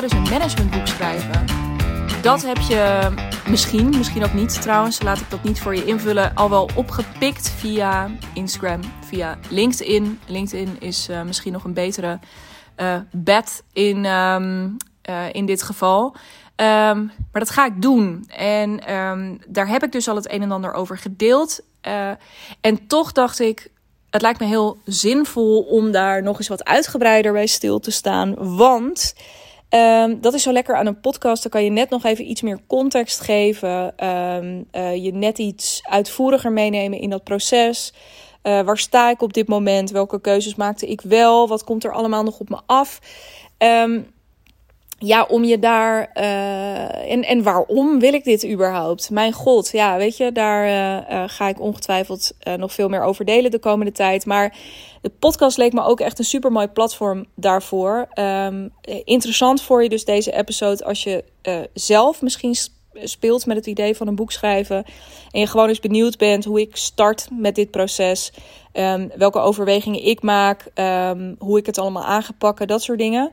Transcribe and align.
dus 0.00 0.12
een 0.12 0.22
managementboek 0.22 0.86
schrijven. 0.86 1.44
Dat 2.22 2.42
heb 2.42 2.56
je 2.56 3.10
misschien, 3.48 3.88
misschien 3.88 4.24
ook 4.24 4.32
niet 4.32 4.62
trouwens, 4.62 5.02
laat 5.02 5.20
ik 5.20 5.30
dat 5.30 5.42
niet 5.42 5.60
voor 5.60 5.74
je 5.74 5.84
invullen, 5.84 6.34
al 6.34 6.50
wel 6.50 6.68
opgepikt 6.74 7.50
via 7.50 8.10
Instagram, 8.34 8.80
via 9.04 9.38
LinkedIn. 9.48 10.20
LinkedIn 10.26 10.76
is 10.78 11.08
uh, 11.08 11.22
misschien 11.22 11.52
nog 11.52 11.64
een 11.64 11.74
betere 11.74 12.18
uh, 12.76 12.96
bed 13.12 13.62
in, 13.72 14.04
um, 14.04 14.76
uh, 15.10 15.32
in 15.32 15.46
dit 15.46 15.62
geval. 15.62 16.06
Um, 16.06 16.16
maar 17.32 17.42
dat 17.42 17.50
ga 17.50 17.66
ik 17.66 17.82
doen. 17.82 18.24
En 18.36 18.94
um, 18.94 19.38
daar 19.46 19.68
heb 19.68 19.82
ik 19.82 19.92
dus 19.92 20.08
al 20.08 20.16
het 20.16 20.32
een 20.32 20.42
en 20.42 20.52
ander 20.52 20.72
over 20.72 20.98
gedeeld. 20.98 21.60
en 22.60 22.86
toch 22.86 23.12
dacht 23.12 23.40
ik, 23.40 23.70
het 24.10 24.22
lijkt 24.22 24.40
me 24.40 24.46
heel 24.46 24.78
zinvol 24.84 25.60
om 25.60 25.90
daar 25.90 26.22
nog 26.22 26.38
eens 26.38 26.48
wat 26.48 26.64
uitgebreider 26.64 27.32
bij 27.32 27.46
stil 27.46 27.78
te 27.78 27.90
staan. 27.90 28.56
Want 28.56 29.14
um, 29.70 30.20
dat 30.20 30.34
is 30.34 30.42
zo 30.42 30.52
lekker 30.52 30.76
aan 30.76 30.86
een 30.86 31.00
podcast. 31.00 31.42
Dan 31.42 31.50
kan 31.50 31.64
je 31.64 31.70
net 31.70 31.90
nog 31.90 32.04
even 32.04 32.30
iets 32.30 32.42
meer 32.42 32.60
context 32.66 33.20
geven. 33.20 34.06
Um, 34.06 34.66
uh, 34.72 35.04
je 35.04 35.12
net 35.12 35.38
iets 35.38 35.80
uitvoeriger 35.88 36.52
meenemen 36.52 36.98
in 36.98 37.10
dat 37.10 37.24
proces. 37.24 37.92
Uh, 38.42 38.60
waar 38.60 38.78
sta 38.78 39.10
ik 39.10 39.22
op 39.22 39.32
dit 39.32 39.48
moment? 39.48 39.90
Welke 39.90 40.20
keuzes 40.20 40.54
maakte 40.54 40.86
ik 40.86 41.00
wel? 41.00 41.48
Wat 41.48 41.64
komt 41.64 41.84
er 41.84 41.92
allemaal 41.92 42.22
nog 42.22 42.40
op 42.40 42.48
me 42.48 42.60
af? 42.66 43.00
Um, 43.58 44.06
ja, 45.02 45.24
om 45.28 45.44
je 45.44 45.58
daar. 45.58 46.10
Uh, 46.14 47.12
en, 47.12 47.24
en 47.24 47.42
waarom 47.42 47.98
wil 47.98 48.12
ik 48.12 48.24
dit 48.24 48.46
überhaupt? 48.46 49.10
Mijn 49.10 49.32
god, 49.32 49.70
ja, 49.72 49.96
weet 49.96 50.16
je, 50.16 50.32
daar 50.32 50.66
uh, 50.66 51.10
uh, 51.10 51.24
ga 51.26 51.48
ik 51.48 51.60
ongetwijfeld 51.60 52.32
nog 52.56 52.72
veel 52.72 52.88
meer 52.88 53.02
over 53.02 53.24
delen 53.24 53.50
de 53.50 53.58
komende 53.58 53.92
tijd. 53.92 54.26
Maar 54.26 54.56
de 55.02 55.10
podcast 55.18 55.56
leek 55.56 55.72
me 55.72 55.84
ook 55.84 56.00
echt 56.00 56.18
een 56.18 56.24
super 56.24 56.52
mooi 56.52 56.66
platform 56.66 57.26
daarvoor. 57.34 58.08
Um, 58.14 58.72
interessant 59.04 59.62
voor 59.62 59.82
je 59.82 59.88
dus 59.88 60.04
deze 60.04 60.32
episode 60.32 60.84
als 60.84 61.02
je 61.02 61.24
zelf 61.74 62.22
misschien 62.22 62.54
speelt 62.94 63.46
met 63.46 63.56
het 63.56 63.66
idee 63.66 63.96
van 63.96 64.06
een 64.06 64.14
boek 64.14 64.32
schrijven. 64.32 64.84
En 65.30 65.40
je 65.40 65.46
gewoon 65.46 65.68
eens 65.68 65.80
benieuwd 65.80 66.18
bent 66.18 66.44
hoe 66.44 66.60
ik 66.60 66.76
start 66.76 67.28
met 67.32 67.54
dit 67.54 67.70
proces. 67.70 68.32
Um, 68.72 69.10
welke 69.16 69.38
overwegingen 69.38 70.04
ik 70.04 70.22
maak. 70.22 70.66
Um, 70.74 71.36
hoe 71.38 71.58
ik 71.58 71.66
het 71.66 71.78
allemaal 71.78 72.04
aangepakken, 72.04 72.66
dat 72.66 72.82
soort 72.82 72.98
dingen. 72.98 73.32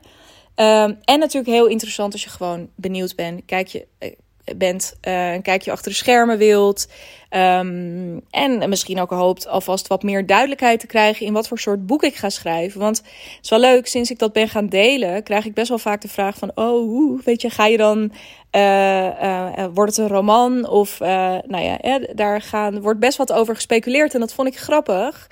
Um, 0.60 0.98
en 1.04 1.20
natuurlijk 1.20 1.54
heel 1.54 1.68
interessant 1.68 2.14
als 2.14 2.24
je 2.24 2.30
gewoon 2.30 2.70
benieuwd 2.76 3.16
bent. 3.16 3.46
Kijk 3.46 3.68
je, 3.68 3.88
uh, 4.00 4.12
bent 4.56 4.98
uh, 5.08 5.34
een 5.34 5.42
kijkje 5.42 5.72
achter 5.72 5.92
de 5.92 5.98
schermen 5.98 6.38
wilt. 6.38 6.88
Um, 7.30 8.22
en 8.30 8.70
misschien 8.70 9.00
ook 9.00 9.10
hoopt 9.10 9.48
alvast 9.48 9.88
wat 9.88 10.04
meer 10.04 10.26
duidelijkheid 10.26 10.80
te 10.80 10.88
krijgen 10.88 11.26
in 11.26 11.34
wat 11.34 11.48
voor 11.48 11.60
soort 11.60 11.86
boek 11.86 12.04
ik 12.04 12.16
ga 12.16 12.30
schrijven. 12.30 12.80
Want 12.80 12.98
het 12.98 13.40
is 13.42 13.50
wel 13.50 13.60
leuk, 13.60 13.88
sinds 13.88 14.12
ik 14.12 14.20
dat 14.20 14.34
ben 14.34 14.50
gaan 14.50 14.68
delen, 14.68 15.24
krijg 15.24 15.46
ik 15.46 15.54
best 15.54 15.70
wel 15.70 15.80
vaak 15.80 16.02
de 16.02 16.08
vraag 16.08 16.38
van: 16.38 16.52
Oh, 16.56 17.22
weet 17.24 17.42
je, 17.42 17.50
ga 17.50 17.66
je 17.66 17.78
dan. 17.78 18.12
Uh, 18.52 19.66
wordt 19.74 19.96
het 19.96 20.06
een 20.06 20.16
roman? 20.16 20.68
Of 20.68 21.00
nou 21.00 21.60
ja, 21.60 22.00
daar 22.14 22.42
gaan, 22.42 22.82
wordt 22.82 23.00
best 23.00 23.18
wat 23.18 23.32
over 23.32 23.56
gespeculeerd. 23.56 24.14
En 24.14 24.20
dat 24.20 24.34
vond 24.34 24.48
ik 24.48 24.58
grappig 24.58 25.28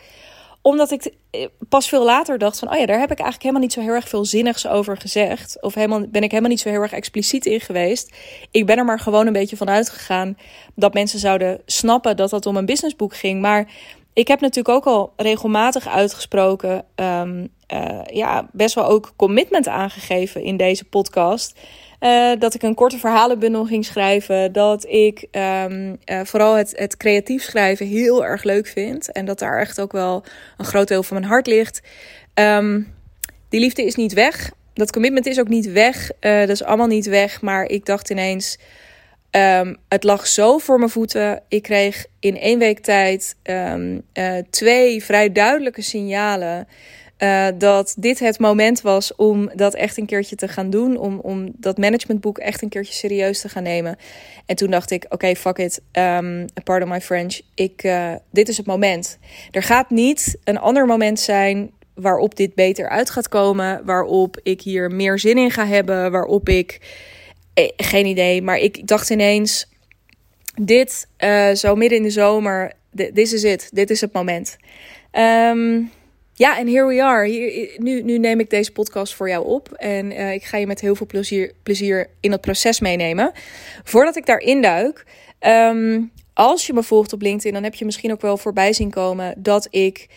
omdat 0.66 0.92
ik 0.92 1.14
eh, 1.32 1.46
pas 1.70 1.88
veel 1.88 2.06
later 2.06 2.38
dacht 2.38 2.60
van, 2.60 2.72
oh 2.72 2.78
ja, 2.78 2.86
daar 2.86 3.00
heb 3.00 3.12
ik 3.12 3.20
eigenlijk 3.20 3.42
helemaal 3.42 3.62
niet 3.62 3.74
zo 3.74 3.82
heel 3.82 3.94
erg 3.94 4.10
veel 4.10 4.26
zinnigs 4.26 4.68
over 4.68 4.98
gezegd. 4.98 5.62
Of 5.62 5.74
helemaal, 5.74 6.08
ben 6.08 6.24
ik 6.24 6.30
helemaal 6.30 6.52
niet 6.52 6.60
zo 6.60 6.70
heel 6.70 6.82
erg 6.82 6.92
expliciet 6.92 7.46
in 7.46 7.60
geweest. 7.60 8.16
Ik 8.52 8.66
ben 8.66 8.78
er 8.78 8.86
maar 8.86 9.00
gewoon 9.00 9.28
een 9.28 9.34
beetje 9.34 9.58
van 9.58 9.70
uitgegaan 9.70 10.38
dat 10.76 10.94
mensen 10.94 11.20
zouden 11.20 11.62
snappen 11.66 12.18
dat 12.18 12.30
dat 12.30 12.46
om 12.46 12.58
een 12.58 12.66
businessboek 12.66 13.16
ging. 13.16 13.42
Maar 13.42 13.72
ik 14.14 14.28
heb 14.28 14.40
natuurlijk 14.40 14.76
ook 14.76 14.86
al 14.86 15.14
regelmatig 15.16 15.88
uitgesproken, 15.88 16.86
um, 16.96 17.50
uh, 17.74 18.00
ja, 18.06 18.50
best 18.52 18.76
wel 18.76 18.86
ook 18.86 19.14
commitment 19.16 19.68
aangegeven 19.68 20.44
in 20.44 20.58
deze 20.58 20.86
podcast. 20.86 21.60
Uh, 22.00 22.32
dat 22.40 22.54
ik 22.54 22.62
een 22.62 22.76
korte 22.76 22.98
verhalenbundel 22.98 23.66
ging 23.66 23.86
schrijven. 23.86 24.52
Dat 24.52 24.86
ik 24.86 25.28
um, 25.32 25.98
uh, 26.06 26.20
vooral 26.24 26.56
het, 26.56 26.74
het 26.76 26.98
creatief 26.98 27.44
schrijven 27.44 27.88
heel 27.88 28.26
erg 28.26 28.44
leuk 28.44 28.68
vind. 28.68 29.12
En 29.12 29.26
dat 29.26 29.40
daar 29.40 29.60
echt 29.60 29.82
ook 29.82 29.92
wel 29.92 30.24
een 30.58 30.66
groot 30.66 30.88
deel 30.88 31.04
van 31.04 31.18
mijn 31.18 31.30
hart 31.30 31.48
ligt. 31.48 31.82
Um, 32.34 32.94
die 33.50 33.60
liefde 33.60 33.86
is 33.86 33.96
niet 33.96 34.14
weg. 34.14 34.52
Dat 34.74 34.92
commitment 34.92 35.26
is 35.26 35.40
ook 35.40 35.48
niet 35.48 35.72
weg. 35.72 36.12
Uh, 36.22 36.40
dat 36.40 36.50
is 36.50 36.64
allemaal 36.64 36.88
niet 36.88 37.06
weg. 37.06 37.42
Maar 37.42 37.66
ik 37.66 37.86
dacht 37.86 38.10
ineens. 38.10 38.58
Um, 39.32 39.78
het 39.88 40.04
lag 40.04 40.28
zo 40.28 40.58
voor 40.58 40.78
mijn 40.78 40.92
voeten. 40.92 41.42
Ik 41.48 41.64
kreeg 41.64 42.06
in 42.20 42.38
één 42.38 42.60
week 42.60 42.80
tijd 42.80 43.36
twee 44.50 45.04
vrij 45.04 45.32
duidelijke 45.32 45.82
signalen. 45.82 46.68
Uh, 47.20 47.48
dat 47.58 47.96
dit 47.98 48.20
het 48.20 48.40
moment 48.40 48.82
was 48.82 49.16
om 49.16 49.52
dat 49.54 49.74
echt 49.74 49.98
een 49.98 50.06
keertje 50.06 50.36
te 50.36 50.48
gaan 50.48 50.70
doen. 50.70 50.98
Om, 50.98 51.20
om 51.20 51.52
dat 51.58 51.78
managementboek 51.78 52.38
echt 52.38 52.62
een 52.62 52.70
keertje 52.70 52.94
serieus 52.94 53.42
te 53.42 53.50
gaan 53.50 53.64
nemen. 53.64 53.98
En 54.46 54.56
toen 54.56 54.72
dacht 54.72 54.92
ik, 54.92 55.06
oké, 55.10 55.36
fuck 55.36 55.58
it. 55.58 55.82
Um, 55.92 56.46
pardon 56.64 56.90
my 56.90 57.02
French. 57.02 57.42
Ik, 57.54 57.84
uh, 57.84 58.14
dit 58.32 58.50
is 58.50 58.58
het 58.58 58.66
moment. 58.66 59.18
Er 59.52 59.64
gaat 59.64 59.90
niet 59.90 60.38
een 60.44 60.58
ander 60.58 60.86
moment 60.86 61.20
zijn 61.20 61.72
waarop 61.94 62.36
dit 62.36 62.56
beter 62.56 62.90
uit 62.90 63.10
gaat 63.10 63.30
komen. 63.30 63.86
Waarop 63.86 64.40
ik 64.44 64.62
hier 64.62 64.92
meer 64.92 65.20
zin 65.20 65.38
in 65.38 65.52
ga 65.52 65.66
hebben. 65.68 66.12
Waarop 66.12 66.50
ik... 66.50 66.80
Eh, 67.54 67.70
geen 67.78 68.06
idee, 68.06 68.42
maar 68.42 68.58
ik 68.58 68.88
dacht 68.88 69.10
ineens... 69.10 69.74
Dit, 70.62 71.08
zo 71.54 71.76
midden 71.76 71.98
in 71.98 72.04
de 72.04 72.10
zomer, 72.10 72.74
this 73.14 73.34
is 73.34 73.44
it. 73.44 73.70
Dit 73.74 73.90
is 73.90 74.02
het 74.02 74.14
moment. 74.14 74.58
Um, 75.12 75.92
ja, 76.38 76.58
en 76.58 76.68
here 76.68 76.86
we 76.86 77.04
are. 77.04 77.28
Nu, 77.78 78.18
neem 78.18 78.40
ik 78.40 78.50
deze 78.50 78.72
podcast 78.72 79.14
voor 79.14 79.30
jou 79.30 79.46
op. 79.46 79.72
En 79.72 80.12
uh, 80.12 80.34
ik 80.34 80.44
ga 80.44 80.58
je 80.58 80.68
met 80.68 80.82
heel 80.82 80.96
veel 80.96 81.06
plezier, 81.06 81.52
plezier 81.64 82.10
in 82.20 82.32
het 82.32 82.42
proces 82.42 82.80
meenemen. 82.80 83.32
Voordat 83.84 84.16
ik 84.16 84.26
daarin 84.26 84.62
duik. 84.62 85.06
Um, 85.40 86.12
als 86.34 86.68
je 86.68 86.74
me 86.74 86.84
volgt 86.84 87.14
op 87.14 87.22
LinkedIn, 87.22 87.54
dan 87.54 87.64
heb 87.64 87.76
je 87.76 87.86
misschien 87.86 88.12
ook 88.12 88.22
wel 88.22 88.38
voorbij 88.38 88.74
zien 88.74 88.90
komen 88.90 89.34
dat 89.38 89.68
ik 89.70 90.08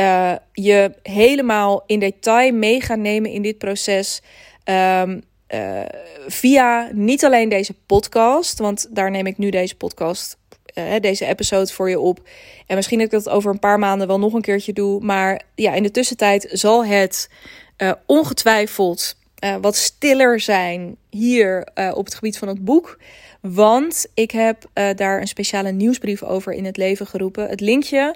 uh, 0.00 0.34
je 0.52 0.92
helemaal 1.02 1.82
in 1.86 1.98
detail 1.98 2.52
mee 2.52 2.80
ga 2.80 2.94
nemen 2.94 3.30
in 3.30 3.42
dit 3.42 3.58
proces. 3.58 4.22
Um, 4.64 5.22
uh, 5.54 5.80
via 6.26 6.90
niet 6.92 7.24
alleen 7.24 7.48
deze 7.48 7.74
podcast, 7.86 8.58
want 8.58 8.86
daar 8.90 9.10
neem 9.10 9.26
ik 9.26 9.38
nu 9.38 9.50
deze 9.50 9.76
podcast 9.76 10.38
uh, 10.74 10.94
deze 11.00 11.26
episode 11.26 11.72
voor 11.72 11.90
je 11.90 12.00
op. 12.00 12.28
En 12.66 12.76
misschien 12.76 12.98
dat 12.98 13.06
ik 13.06 13.12
dat 13.12 13.28
over 13.28 13.50
een 13.50 13.58
paar 13.58 13.78
maanden 13.78 14.06
wel 14.06 14.18
nog 14.18 14.32
een 14.32 14.40
keertje 14.40 14.72
doe. 14.72 15.04
Maar 15.04 15.42
ja, 15.54 15.74
in 15.74 15.82
de 15.82 15.90
tussentijd 15.90 16.48
zal 16.52 16.84
het 16.84 17.30
uh, 17.78 17.92
ongetwijfeld 18.06 19.16
uh, 19.44 19.56
wat 19.60 19.76
stiller 19.76 20.40
zijn 20.40 20.96
hier 21.10 21.68
op 21.94 22.04
het 22.04 22.14
gebied 22.14 22.38
van 22.38 22.48
het 22.48 22.64
boek. 22.64 22.98
Want 23.40 24.06
ik 24.14 24.30
heb 24.30 24.64
daar 24.72 25.20
een 25.20 25.26
speciale 25.26 25.70
nieuwsbrief 25.72 26.22
over 26.22 26.52
in 26.52 26.64
het 26.64 26.76
leven 26.76 27.06
geroepen. 27.06 27.48
Het 27.48 27.60
linkje 27.60 28.14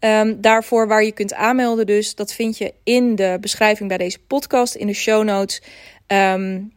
um, 0.00 0.40
daarvoor 0.40 0.88
waar 0.88 1.04
je 1.04 1.12
kunt 1.12 1.34
aanmelden, 1.34 1.86
dus 1.86 2.14
dat 2.14 2.32
vind 2.32 2.58
je 2.58 2.74
in 2.84 3.14
de 3.14 3.38
beschrijving 3.40 3.88
bij 3.88 3.98
deze 3.98 4.18
podcast, 4.18 4.74
in 4.74 4.86
de 4.86 4.92
show 4.92 5.24
notes. 5.24 5.62
Um, 6.06 6.72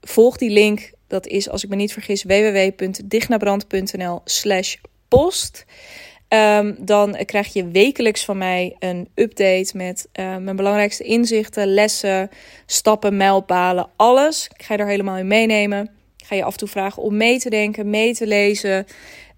volg 0.00 0.36
die 0.36 0.50
link 0.50 0.90
dat 1.08 1.26
is, 1.26 1.48
als 1.48 1.64
ik 1.64 1.70
me 1.70 1.76
niet 1.76 1.92
vergis, 1.92 2.22
www.dignabrand.nl 2.22 4.20
slash 4.24 4.76
post. 5.08 5.64
Um, 6.28 6.76
dan 6.78 7.16
krijg 7.24 7.52
je 7.52 7.68
wekelijks 7.68 8.24
van 8.24 8.38
mij 8.38 8.76
een 8.78 9.08
update 9.14 9.76
met 9.76 10.08
uh, 10.12 10.36
mijn 10.36 10.56
belangrijkste 10.56 11.04
inzichten, 11.04 11.66
lessen, 11.66 12.30
stappen, 12.66 13.16
mijlpalen, 13.16 13.90
alles. 13.96 14.48
Ik 14.56 14.62
ga 14.62 14.74
je 14.74 14.80
er 14.80 14.86
helemaal 14.88 15.16
in 15.16 15.26
meenemen. 15.26 15.90
Ik 16.16 16.26
ga 16.26 16.34
je 16.34 16.44
af 16.44 16.52
en 16.52 16.58
toe 16.58 16.68
vragen 16.68 17.02
om 17.02 17.16
mee 17.16 17.38
te 17.38 17.50
denken, 17.50 17.90
mee 17.90 18.14
te 18.14 18.26
lezen. 18.26 18.86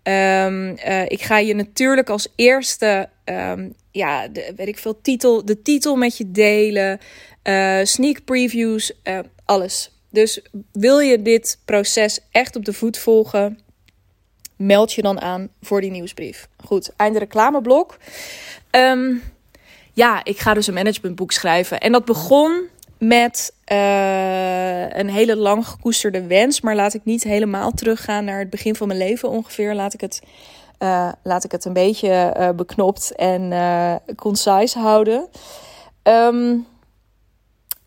Um, 0.02 0.68
uh, 0.86 1.02
ik 1.02 1.22
ga 1.22 1.38
je 1.38 1.54
natuurlijk 1.54 2.10
als 2.10 2.28
eerste, 2.36 3.08
um, 3.24 3.74
ja, 3.90 4.28
de, 4.28 4.52
weet 4.56 4.68
ik 4.68 4.78
veel, 4.78 5.00
titel, 5.00 5.44
de 5.44 5.62
titel 5.62 5.96
met 5.96 6.16
je 6.16 6.30
delen. 6.30 6.98
Uh, 7.44 7.78
sneak 7.82 8.24
previews, 8.24 8.92
alles. 9.44 9.99
Dus 10.10 10.40
wil 10.72 10.98
je 10.98 11.22
dit 11.22 11.58
proces 11.64 12.20
echt 12.30 12.56
op 12.56 12.64
de 12.64 12.72
voet 12.72 12.98
volgen, 12.98 13.58
meld 14.56 14.92
je 14.92 15.02
dan 15.02 15.20
aan 15.20 15.48
voor 15.62 15.80
die 15.80 15.90
nieuwsbrief. 15.90 16.48
Goed, 16.64 16.92
einde 16.96 17.18
reclameblok. 17.18 17.96
Um, 18.70 19.22
ja, 19.92 20.24
ik 20.24 20.38
ga 20.38 20.54
dus 20.54 20.66
een 20.66 20.74
managementboek 20.74 21.32
schrijven. 21.32 21.80
En 21.80 21.92
dat 21.92 22.04
begon 22.04 22.68
met 22.98 23.54
uh, 23.72 24.90
een 24.90 25.08
hele 25.10 25.36
lang 25.36 25.66
gekoesterde 25.66 26.26
wens. 26.26 26.60
Maar 26.60 26.74
laat 26.74 26.94
ik 26.94 27.04
niet 27.04 27.22
helemaal 27.22 27.70
teruggaan 27.70 28.24
naar 28.24 28.38
het 28.38 28.50
begin 28.50 28.74
van 28.74 28.86
mijn 28.86 28.98
leven 28.98 29.28
ongeveer. 29.28 29.74
Laat 29.74 29.94
ik 29.94 30.00
het, 30.00 30.22
uh, 30.78 31.12
laat 31.22 31.44
ik 31.44 31.52
het 31.52 31.64
een 31.64 31.72
beetje 31.72 32.34
uh, 32.38 32.50
beknopt 32.50 33.14
en 33.14 33.52
concise 34.16 34.78
houden. 34.78 35.28
Um, 36.02 36.66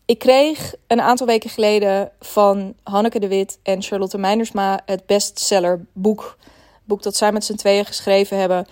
ik 0.06 0.18
kreeg 0.18 0.74
een 0.86 1.00
aantal 1.00 1.26
weken 1.26 1.50
geleden 1.50 2.12
van 2.20 2.74
Hanneke 2.82 3.18
de 3.18 3.28
Wit 3.28 3.58
en 3.62 3.82
Charlotte 3.82 4.18
Meinersma 4.18 4.80
het 4.86 5.06
bestseller 5.06 5.86
boek. 5.92 6.38
Boek 6.84 7.02
dat 7.02 7.16
zij 7.16 7.32
met 7.32 7.44
z'n 7.44 7.54
tweeën 7.54 7.84
geschreven 7.84 8.38
hebben. 8.38 8.66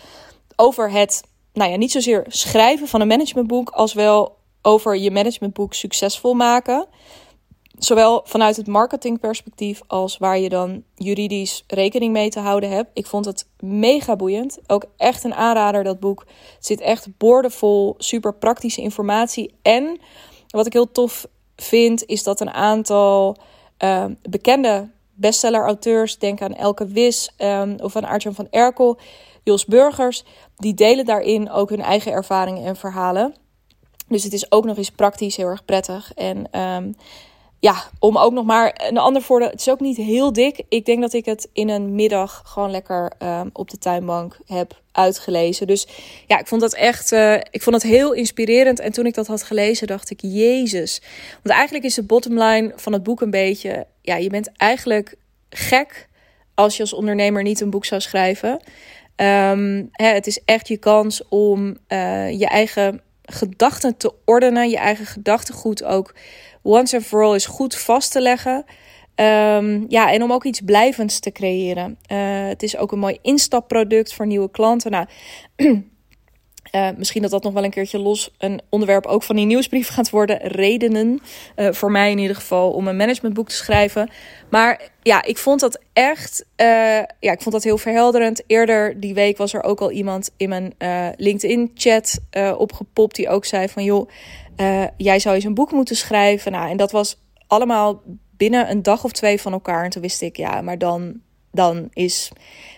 Over 0.56 0.90
het, 0.90 1.22
nou 1.52 1.70
ja, 1.70 1.76
niet 1.76 1.92
zozeer 1.92 2.24
schrijven 2.28 2.88
van 2.88 3.00
een 3.00 3.06
managementboek, 3.06 3.70
als 3.70 3.92
wel 3.92 4.36
over 4.62 4.96
je 4.96 5.10
managementboek 5.10 5.74
succesvol 5.74 6.34
maken. 6.34 6.86
zowel 7.78 8.20
vanuit 8.24 8.56
het 8.56 8.66
marketingperspectief 8.66 9.80
als 9.86 10.18
waar 10.18 10.38
je 10.38 10.48
dan 10.48 10.84
juridisch 10.94 11.64
rekening 11.66 12.12
mee 12.12 12.30
te 12.30 12.40
houden 12.40 12.70
hebt. 12.70 12.90
Ik 12.94 13.06
vond 13.06 13.24
het 13.24 13.48
mega 13.60 14.16
boeiend. 14.16 14.58
Ook 14.66 14.84
echt 14.96 15.24
een 15.24 15.34
aanrader, 15.34 15.84
dat 15.84 16.00
boek. 16.00 16.24
Het 16.56 16.66
zit 16.66 16.80
echt 16.80 17.18
boordevol, 17.18 17.94
super 17.98 18.34
praktische 18.34 18.80
informatie. 18.80 19.54
En 19.62 20.00
wat 20.52 20.66
ik 20.66 20.72
heel 20.72 20.92
tof 20.92 21.26
vind, 21.56 22.04
is 22.06 22.22
dat 22.22 22.40
een 22.40 22.50
aantal 22.50 23.36
uh, 23.78 24.04
bekende 24.22 24.90
bestseller-auteurs, 25.14 26.18
denk 26.18 26.42
aan 26.42 26.54
Elke 26.54 26.86
Wis 26.86 27.30
um, 27.38 27.76
of 27.80 27.96
aan 27.96 28.04
Arjan 28.04 28.34
van 28.34 28.46
Erkel, 28.50 28.98
Jos 29.42 29.64
Burgers, 29.64 30.24
die 30.56 30.74
delen 30.74 31.04
daarin 31.04 31.50
ook 31.50 31.70
hun 31.70 31.82
eigen 31.82 32.12
ervaringen 32.12 32.64
en 32.64 32.76
verhalen. 32.76 33.34
Dus 34.08 34.24
het 34.24 34.32
is 34.32 34.52
ook 34.52 34.64
nog 34.64 34.76
eens 34.76 34.90
praktisch 34.90 35.36
heel 35.36 35.46
erg 35.46 35.64
prettig. 35.64 36.12
En 36.14 36.60
um, 36.60 36.94
ja, 37.62 37.84
om 37.98 38.18
ook 38.18 38.32
nog 38.32 38.44
maar 38.44 38.80
een 38.88 38.98
ander 38.98 39.22
voordeel. 39.22 39.48
Het 39.50 39.60
is 39.60 39.70
ook 39.70 39.80
niet 39.80 39.96
heel 39.96 40.32
dik. 40.32 40.62
Ik 40.68 40.84
denk 40.84 41.00
dat 41.00 41.12
ik 41.12 41.24
het 41.24 41.48
in 41.52 41.68
een 41.68 41.94
middag 41.94 42.42
gewoon 42.44 42.70
lekker 42.70 43.12
um, 43.18 43.50
op 43.52 43.70
de 43.70 43.78
tuinbank 43.78 44.38
heb 44.46 44.80
uitgelezen. 44.92 45.66
Dus 45.66 45.86
ja, 46.26 46.38
ik 46.38 46.46
vond 46.46 46.60
dat 46.60 46.74
echt. 46.74 47.12
Uh, 47.12 47.34
ik 47.34 47.62
vond 47.62 47.82
het 47.82 47.84
heel 47.84 48.12
inspirerend. 48.12 48.80
En 48.80 48.92
toen 48.92 49.06
ik 49.06 49.14
dat 49.14 49.26
had 49.26 49.42
gelezen, 49.42 49.86
dacht 49.86 50.10
ik: 50.10 50.18
Jezus. 50.22 51.02
Want 51.42 51.54
eigenlijk 51.54 51.84
is 51.84 51.94
de 51.94 52.02
bottomline 52.02 52.72
van 52.76 52.92
het 52.92 53.02
boek 53.02 53.20
een 53.20 53.30
beetje. 53.30 53.86
Ja, 54.00 54.16
je 54.16 54.30
bent 54.30 54.50
eigenlijk 54.56 55.14
gek 55.50 56.08
als 56.54 56.76
je 56.76 56.82
als 56.82 56.92
ondernemer 56.92 57.42
niet 57.42 57.60
een 57.60 57.70
boek 57.70 57.84
zou 57.84 58.00
schrijven. 58.00 58.50
Um, 59.16 59.88
hè, 59.92 60.06
het 60.06 60.26
is 60.26 60.40
echt 60.44 60.68
je 60.68 60.76
kans 60.76 61.28
om 61.28 61.76
uh, 61.88 62.30
je 62.30 62.46
eigen 62.46 63.00
gedachten 63.22 63.96
te 63.96 64.12
ordenen, 64.24 64.70
je 64.70 64.76
eigen 64.78 65.06
gedachtegoed 65.06 65.84
ook 65.84 66.14
once 66.62 66.96
and 66.96 67.06
for 67.06 67.22
all 67.22 67.34
is 67.34 67.46
goed 67.46 67.76
vast 67.76 68.12
te 68.12 68.20
leggen. 68.20 68.64
Um, 69.14 69.84
ja, 69.88 70.12
en 70.12 70.22
om 70.22 70.32
ook 70.32 70.44
iets 70.44 70.60
blijvends 70.60 71.20
te 71.20 71.32
creëren. 71.32 71.98
Uh, 72.12 72.18
het 72.48 72.62
is 72.62 72.76
ook 72.76 72.92
een 72.92 72.98
mooi 72.98 73.18
instapproduct 73.22 74.14
voor 74.14 74.26
nieuwe 74.26 74.50
klanten. 74.50 74.90
Nou, 74.90 75.06
Uh, 76.74 76.88
misschien 76.96 77.22
dat 77.22 77.30
dat 77.30 77.42
nog 77.42 77.52
wel 77.52 77.64
een 77.64 77.70
keertje 77.70 77.98
los 77.98 78.30
een 78.38 78.60
onderwerp 78.68 79.06
ook 79.06 79.22
van 79.22 79.36
die 79.36 79.46
nieuwsbrief 79.46 79.88
gaat 79.88 80.10
worden. 80.10 80.38
Redenen, 80.38 81.20
uh, 81.56 81.72
voor 81.72 81.90
mij 81.90 82.10
in 82.10 82.18
ieder 82.18 82.36
geval, 82.36 82.70
om 82.70 82.88
een 82.88 82.96
managementboek 82.96 83.48
te 83.48 83.54
schrijven. 83.54 84.10
Maar 84.50 84.90
ja, 85.02 85.22
ik 85.22 85.38
vond 85.38 85.60
dat 85.60 85.80
echt, 85.92 86.44
uh, 86.56 86.66
ja, 87.20 87.32
ik 87.32 87.40
vond 87.40 87.54
dat 87.54 87.62
heel 87.62 87.78
verhelderend. 87.78 88.42
Eerder 88.46 89.00
die 89.00 89.14
week 89.14 89.36
was 89.36 89.52
er 89.52 89.62
ook 89.62 89.80
al 89.80 89.90
iemand 89.90 90.30
in 90.36 90.48
mijn 90.48 90.74
LinkedIn-chat 91.16 92.18
opgepopt 92.56 93.16
die 93.16 93.28
ook 93.28 93.44
zei 93.44 93.68
van, 93.68 93.84
joh, 93.84 94.08
jij 94.96 95.18
zou 95.18 95.34
eens 95.34 95.44
een 95.44 95.54
boek 95.54 95.72
moeten 95.72 95.96
schrijven. 95.96 96.52
Nou, 96.52 96.70
en 96.70 96.76
dat 96.76 96.92
was 96.92 97.18
allemaal 97.46 98.02
binnen 98.36 98.70
een 98.70 98.82
dag 98.82 99.04
of 99.04 99.12
twee 99.12 99.40
van 99.40 99.52
elkaar. 99.52 99.84
En 99.84 99.90
toen 99.90 100.02
wist 100.02 100.22
ik, 100.22 100.36
ja, 100.36 100.60
maar 100.60 100.78
dan, 100.78 101.20
dan 101.52 101.88
is 101.92 102.30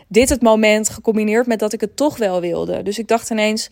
dit 0.09 0.29
het 0.29 0.43
moment 0.43 0.88
gecombineerd 0.88 1.47
met 1.47 1.59
dat 1.59 1.73
ik 1.73 1.81
het 1.81 1.97
toch 1.97 2.17
wel 2.17 2.41
wilde. 2.41 2.82
Dus 2.82 2.99
ik 2.99 3.09
dacht 3.09 3.31
ineens, 3.31 3.71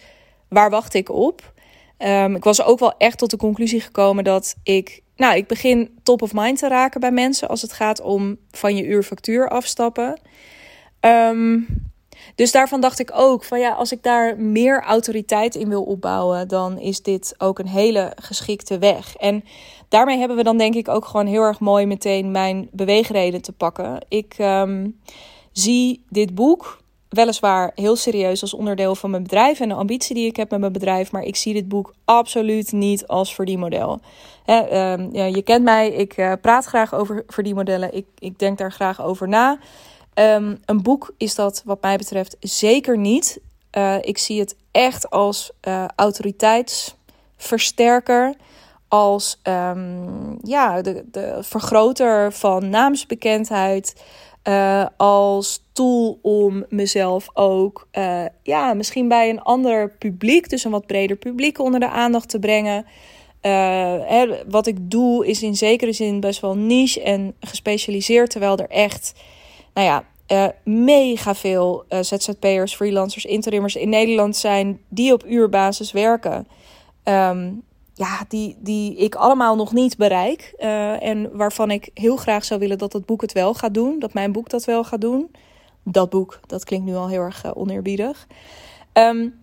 waar 0.49 0.71
wacht 0.71 0.95
ik 0.95 1.11
op? 1.11 1.53
Um, 1.99 2.37
ik 2.37 2.45
was 2.45 2.63
ook 2.63 2.79
wel 2.79 2.95
echt 2.99 3.19
tot 3.19 3.31
de 3.31 3.37
conclusie 3.37 3.81
gekomen 3.81 4.25
dat 4.25 4.57
ik, 4.63 5.01
nou, 5.17 5.37
ik 5.37 5.47
begin 5.47 5.99
top 6.03 6.23
of 6.23 6.33
mind 6.33 6.59
te 6.59 6.69
raken 6.69 7.01
bij 7.01 7.13
mensen 7.13 7.49
als 7.49 7.63
het 7.63 7.73
gaat 7.73 8.01
om 8.01 8.39
van 8.51 8.77
je 8.77 8.85
uur 8.85 9.03
factuur 9.03 9.49
afstappen. 9.49 10.21
Um, 11.01 11.67
dus 12.35 12.53
daarvan 12.53 12.81
dacht 12.81 12.99
ik 12.99 13.11
ook 13.15 13.45
van 13.45 13.61
ja, 13.61 13.73
als 13.73 13.93
ik 13.93 14.03
daar 14.03 14.39
meer 14.39 14.83
autoriteit 14.83 15.55
in 15.55 15.69
wil 15.69 15.83
opbouwen, 15.83 16.49
dan 16.49 16.79
is 16.79 17.03
dit 17.03 17.35
ook 17.39 17.59
een 17.59 17.69
hele 17.69 18.13
geschikte 18.17 18.79
weg. 18.79 19.17
En 19.17 19.45
daarmee 19.89 20.19
hebben 20.19 20.37
we 20.37 20.43
dan 20.43 20.59
denk 20.59 20.75
ik 20.75 20.89
ook 20.89 21.05
gewoon 21.05 21.27
heel 21.27 21.43
erg 21.43 21.61
mooi 21.61 21.87
meteen 21.87 22.31
mijn 22.31 22.69
beweegreden 22.73 23.43
te 23.43 23.53
pakken. 23.53 24.05
Ik 24.09 24.35
um, 24.39 25.01
zie 25.53 26.05
dit 26.09 26.35
boek 26.35 26.81
weliswaar 27.09 27.73
heel 27.75 27.97
serieus 27.97 28.43
als 28.43 28.55
onderdeel 28.55 28.95
van 28.95 29.11
mijn 29.11 29.23
bedrijf 29.23 29.61
en 29.61 29.69
de 29.69 29.75
ambitie 29.75 30.15
die 30.15 30.27
ik 30.27 30.37
heb 30.37 30.51
met 30.51 30.61
mijn 30.61 30.73
bedrijf, 30.73 31.13
maar 31.13 31.23
ik 31.23 31.37
zie 31.37 31.55
dit 31.55 31.69
boek 31.69 31.95
absoluut 32.05 32.73
niet 32.73 33.07
als 33.07 33.35
verdienmodel. 33.35 34.01
He, 34.45 34.93
um, 34.93 35.09
ja, 35.13 35.25
je 35.25 35.43
kent 35.43 35.65
mij, 35.65 35.89
ik 35.89 36.17
uh, 36.17 36.33
praat 36.41 36.65
graag 36.65 36.95
over 36.95 37.25
verdienmodellen, 37.27 37.95
ik, 37.95 38.07
ik 38.19 38.39
denk 38.39 38.59
daar 38.59 38.73
graag 38.73 39.03
over 39.03 39.29
na. 39.29 39.59
Um, 40.15 40.61
een 40.65 40.83
boek 40.83 41.15
is 41.17 41.35
dat 41.35 41.63
wat 41.65 41.83
mij 41.83 41.97
betreft 41.97 42.37
zeker 42.41 42.99
niet. 42.99 43.41
Uh, 43.79 43.97
ik 44.01 44.19
zie 44.19 44.41
het 44.41 44.57
echt 44.71 45.11
als 45.11 45.51
uh, 45.69 45.85
autoriteitsversterker, 45.97 48.35
als 48.89 49.41
um, 49.43 50.39
ja, 50.43 50.83
de, 50.83 51.05
de 51.11 51.39
vergroter 51.41 52.33
van 52.33 52.69
naamsbekendheid. 52.69 54.03
Uh, 54.49 54.87
als 54.97 55.63
tool 55.73 56.19
om 56.23 56.65
mezelf 56.69 57.29
ook, 57.35 57.89
ja, 58.43 58.75
misschien 58.75 59.09
bij 59.09 59.31
een 59.31 59.43
ander 59.43 59.91
publiek, 59.91 60.49
dus 60.49 60.65
een 60.65 60.71
wat 60.71 60.87
breder 60.87 61.17
publiek, 61.17 61.59
onder 61.59 61.81
de 61.81 61.89
aandacht 61.89 62.29
te 62.29 62.39
brengen. 62.39 62.87
Hè, 63.41 64.45
wat 64.49 64.67
ik 64.67 64.91
doe 64.91 65.27
is 65.27 65.43
in 65.43 65.57
zekere 65.57 65.93
zin 65.93 66.21
best 66.21 66.41
wel 66.41 66.57
niche 66.57 67.03
en 67.03 67.35
gespecialiseerd, 67.41 68.31
terwijl 68.31 68.57
er 68.57 68.69
echt, 68.69 69.13
nou 69.75 69.87
ja, 69.87 70.05
mega 70.65 71.35
veel 71.35 71.85
ZZP'ers, 72.01 72.75
freelancers, 72.75 73.25
interimmers 73.25 73.77
in 73.77 73.89
Nederland 73.89 74.37
zijn 74.37 74.81
die 74.89 75.13
op 75.13 75.25
uurbasis 75.27 75.93
werken. 75.93 76.47
Um, 77.05 77.63
ja, 77.95 78.25
die, 78.29 78.57
die 78.59 78.97
ik 78.97 79.15
allemaal 79.15 79.57
nog 79.57 79.73
niet 79.73 79.97
bereik. 79.97 80.55
Uh, 80.59 81.03
en 81.03 81.37
waarvan 81.37 81.71
ik 81.71 81.91
heel 81.95 82.17
graag 82.17 82.45
zou 82.45 82.61
willen 82.61 82.79
dat 82.79 82.93
het 82.93 83.07
boek 83.07 83.21
het 83.21 83.33
wel 83.33 83.55
gaat 83.55 83.75
doen. 83.75 83.99
Dat 83.99 84.15
mijn 84.15 84.33
boek 84.33 84.49
dat 84.49 84.65
wel 84.65 84.85
gaat 84.85 85.01
doen. 85.01 85.31
Dat 85.85 86.11
boek, 86.11 86.41
dat 86.47 86.65
klinkt 86.65 86.87
nu 86.87 86.95
al 86.95 87.09
heel 87.09 87.21
erg 87.21 87.55
oneerbiedig. 87.55 88.27
Um, 88.93 89.42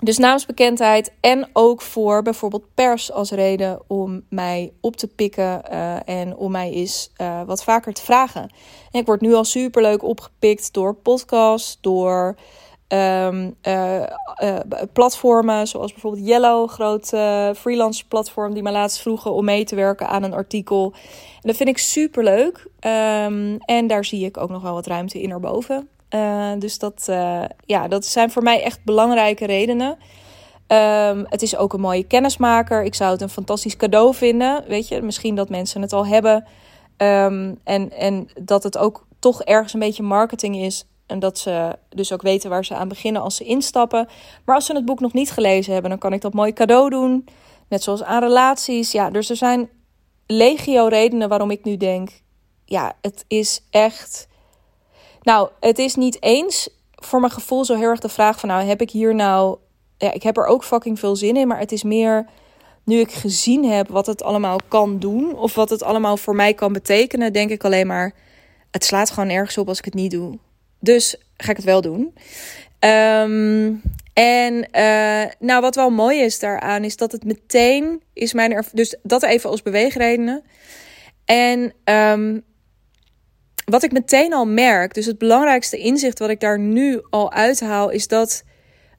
dus 0.00 0.18
naamsbekendheid 0.18 1.12
en 1.20 1.48
ook 1.52 1.82
voor 1.82 2.22
bijvoorbeeld 2.22 2.74
pers 2.74 3.12
als 3.12 3.30
reden 3.30 3.82
om 3.86 4.22
mij 4.28 4.72
op 4.80 4.96
te 4.96 5.06
pikken 5.06 5.62
uh, 5.72 6.08
en 6.08 6.36
om 6.36 6.50
mij 6.50 6.70
eens 6.70 7.12
wat 7.46 7.64
vaker 7.64 7.92
te 7.92 8.02
vragen. 8.02 8.42
En 8.90 9.00
ik 9.00 9.06
word 9.06 9.20
nu 9.20 9.34
al 9.34 9.44
superleuk 9.44 10.02
opgepikt 10.02 10.72
door 10.72 10.94
podcasts, 10.94 11.78
door 11.80 12.36
uh, 12.88 13.46
uh, 13.68 14.60
platformen 14.92 15.66
zoals 15.66 15.92
bijvoorbeeld 15.92 16.26
Yellow, 16.26 16.68
groot 16.68 17.12
uh, 17.12 17.50
freelance 17.54 18.06
platform 18.08 18.54
die 18.54 18.62
me 18.62 18.70
laatst 18.70 19.00
vroegen 19.00 19.32
om 19.32 19.44
mee 19.44 19.64
te 19.64 19.74
werken 19.74 20.08
aan 20.08 20.22
een 20.22 20.34
artikel. 20.34 20.92
En 21.34 21.50
dat 21.50 21.56
vind 21.56 21.68
ik 21.68 21.78
super 21.78 22.24
leuk. 22.24 22.66
Um, 22.80 23.58
en 23.58 23.86
daar 23.86 24.04
zie 24.04 24.24
ik 24.24 24.36
ook 24.36 24.50
nog 24.50 24.62
wel 24.62 24.74
wat 24.74 24.86
ruimte 24.86 25.22
in 25.22 25.32
erboven. 26.18 26.58
dus 26.58 26.78
dat, 26.78 27.04
ja, 27.64 27.88
dat 27.88 28.06
zijn 28.06 28.30
voor 28.30 28.42
mij 28.42 28.62
echt 28.62 28.84
belangrijke 28.84 29.46
redenen. 29.46 29.98
Um, 30.68 31.26
het 31.28 31.42
is 31.42 31.56
ook 31.56 31.72
een 31.72 31.80
mooie 31.80 32.06
kennismaker. 32.06 32.84
Ik 32.84 32.94
zou 32.94 33.12
het 33.12 33.20
een 33.20 33.28
fantastisch 33.28 33.76
cadeau 33.76 34.14
vinden. 34.14 34.64
Weet 34.68 34.88
je, 34.88 35.02
misschien 35.02 35.34
dat 35.34 35.48
mensen 35.48 35.82
het 35.82 35.92
al 35.92 36.06
hebben. 36.06 36.44
en, 36.96 37.90
en 37.90 38.28
dat 38.40 38.62
het 38.62 38.78
ook 38.78 39.06
toch 39.18 39.42
ergens 39.42 39.72
een 39.72 39.80
beetje 39.80 40.02
marketing 40.02 40.56
is 40.56 40.86
en 41.06 41.18
dat 41.18 41.38
ze 41.38 41.78
dus 41.88 42.12
ook 42.12 42.22
weten 42.22 42.50
waar 42.50 42.64
ze 42.64 42.74
aan 42.74 42.88
beginnen 42.88 43.22
als 43.22 43.36
ze 43.36 43.44
instappen. 43.44 44.08
Maar 44.44 44.54
als 44.54 44.66
ze 44.66 44.74
het 44.74 44.84
boek 44.84 45.00
nog 45.00 45.12
niet 45.12 45.30
gelezen 45.30 45.72
hebben, 45.72 45.90
dan 45.90 45.98
kan 45.98 46.12
ik 46.12 46.20
dat 46.20 46.34
mooi 46.34 46.52
cadeau 46.52 46.90
doen. 46.90 47.28
Net 47.68 47.82
zoals 47.82 48.02
aan 48.02 48.22
relaties. 48.22 48.92
Ja, 48.92 49.10
dus 49.10 49.30
er 49.30 49.36
zijn 49.36 49.68
legio 50.26 50.86
redenen 50.86 51.28
waarom 51.28 51.50
ik 51.50 51.64
nu 51.64 51.76
denk: 51.76 52.10
ja, 52.64 52.92
het 53.00 53.24
is 53.28 53.66
echt. 53.70 54.28
Nou, 55.24 55.48
het 55.60 55.78
is 55.78 55.94
niet 55.94 56.22
eens 56.22 56.68
voor 56.90 57.20
mijn 57.20 57.32
gevoel 57.32 57.64
zo 57.64 57.76
heel 57.76 57.88
erg 57.88 58.00
de 58.00 58.08
vraag 58.08 58.40
van: 58.40 58.48
nou, 58.48 58.64
heb 58.64 58.80
ik 58.80 58.90
hier 58.90 59.14
nou. 59.14 59.58
Ja, 59.98 60.12
ik 60.12 60.22
heb 60.22 60.36
er 60.36 60.46
ook 60.46 60.64
fucking 60.64 60.98
veel 60.98 61.16
zin 61.16 61.36
in, 61.36 61.48
maar 61.48 61.58
het 61.58 61.72
is 61.72 61.82
meer 61.82 62.26
nu 62.84 62.98
ik 62.98 63.12
gezien 63.12 63.64
heb 63.64 63.88
wat 63.88 64.06
het 64.06 64.22
allemaal 64.22 64.58
kan 64.68 64.98
doen 64.98 65.36
of 65.36 65.54
wat 65.54 65.70
het 65.70 65.82
allemaal 65.82 66.16
voor 66.16 66.34
mij 66.34 66.54
kan 66.54 66.72
betekenen, 66.72 67.32
denk 67.32 67.50
ik 67.50 67.64
alleen 67.64 67.86
maar: 67.86 68.14
het 68.70 68.84
slaat 68.84 69.10
gewoon 69.10 69.30
ergens 69.30 69.58
op 69.58 69.68
als 69.68 69.78
ik 69.78 69.84
het 69.84 69.94
niet 69.94 70.10
doe. 70.10 70.38
Dus 70.80 71.16
ga 71.36 71.50
ik 71.50 71.56
het 71.56 71.64
wel 71.64 71.80
doen. 71.80 72.14
Um, 72.80 73.82
en 74.12 74.54
uh, 74.54 75.30
nou, 75.38 75.60
wat 75.60 75.74
wel 75.74 75.90
mooi 75.90 76.20
is 76.20 76.38
daaraan, 76.38 76.84
is 76.84 76.96
dat 76.96 77.12
het 77.12 77.24
meteen 77.24 78.02
is 78.12 78.32
mijn. 78.32 78.64
Dus 78.72 78.96
dat 79.02 79.22
even 79.22 79.50
als 79.50 79.62
beweegredenen. 79.62 80.42
En 81.24 81.72
um, 81.84 82.44
wat 83.64 83.82
ik 83.82 83.92
meteen 83.92 84.32
al 84.32 84.46
merk, 84.46 84.94
dus 84.94 85.06
het 85.06 85.18
belangrijkste 85.18 85.78
inzicht 85.78 86.18
wat 86.18 86.30
ik 86.30 86.40
daar 86.40 86.58
nu 86.58 87.00
al 87.10 87.32
uithaal, 87.32 87.90
is 87.90 88.08
dat 88.08 88.44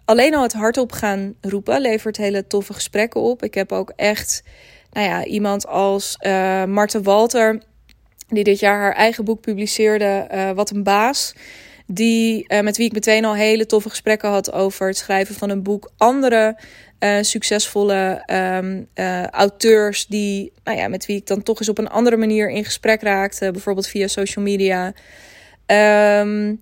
alleen 0.06 0.36
al 0.36 0.42
het 0.42 0.54
hardop 0.54 0.92
gaan 0.92 1.36
roepen 1.42 1.82
levert 1.82 2.18
hele 2.18 2.48
toffe 2.48 2.74
gesprekken 2.74 3.22
op. 3.22 3.44
Ik 3.44 3.54
heb 3.54 3.72
ook 3.72 3.94
echt, 3.96 4.44
nou 4.92 5.08
ja, 5.08 5.26
iemand 5.26 5.68
als 5.68 6.18
uh, 6.22 6.64
Marten 6.64 7.04
Walter, 7.04 7.62
die 8.28 8.44
dit 8.44 8.60
jaar 8.60 8.80
haar 8.80 8.96
eigen 8.96 9.26
boek 9.26 9.42
publiceerde, 9.42 10.28
uh, 10.34 10.52
Wat 10.52 10.70
een 10.70 10.84
baas. 10.84 11.34
Die, 11.86 12.46
uh, 12.48 12.62
met 12.62 12.78
wie 12.78 12.86
ik 12.86 12.94
meteen 12.94 13.26
al 13.26 13.36
hele 13.36 13.66
toffe 13.66 13.90
gesprekken 13.90 14.30
had 14.30 14.52
over 14.52 14.88
het 14.88 14.98
schrijven 14.98 15.36
van 15.36 15.50
een 15.50 15.64
boek. 15.64 15.92
Andere 15.98 16.60
uh, 17.00 17.18
succesvolle 17.22 18.24
um, 18.34 18.88
uh, 18.96 19.28
auteurs 19.28 20.08
die, 20.08 20.52
nou 20.64 20.78
ja, 20.78 20.88
met 20.88 21.06
wie 21.06 21.16
ik 21.16 21.28
dan 21.28 21.44
toch 21.44 21.60
eens 21.60 21.70
op 21.70 21.78
een 21.78 21.90
andere 21.90 22.18
manier 22.18 22.50
in 22.50 22.66
gesprek 22.66 23.02
raakte, 23.02 23.52
bijvoorbeeld 23.52 23.88
via 23.88 24.08
social 24.08 24.46
media. 24.46 24.94
Um, 26.22 26.60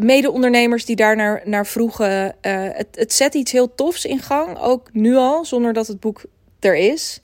mede-ondernemers 0.00 0.84
die 0.84 0.96
daar 0.96 1.42
naar, 1.44 1.66
vroegen. 1.66 2.34
het, 2.40 2.86
het 2.90 3.12
zet 3.12 3.34
iets 3.34 3.52
heel 3.52 3.74
tofs 3.74 4.04
in 4.04 4.18
gang, 4.18 4.58
ook 4.58 4.88
nu 4.92 5.16
al, 5.16 5.44
zonder 5.44 5.72
dat 5.72 5.86
het 5.86 6.00
boek 6.00 6.22
er 6.60 6.76
is. 6.76 7.22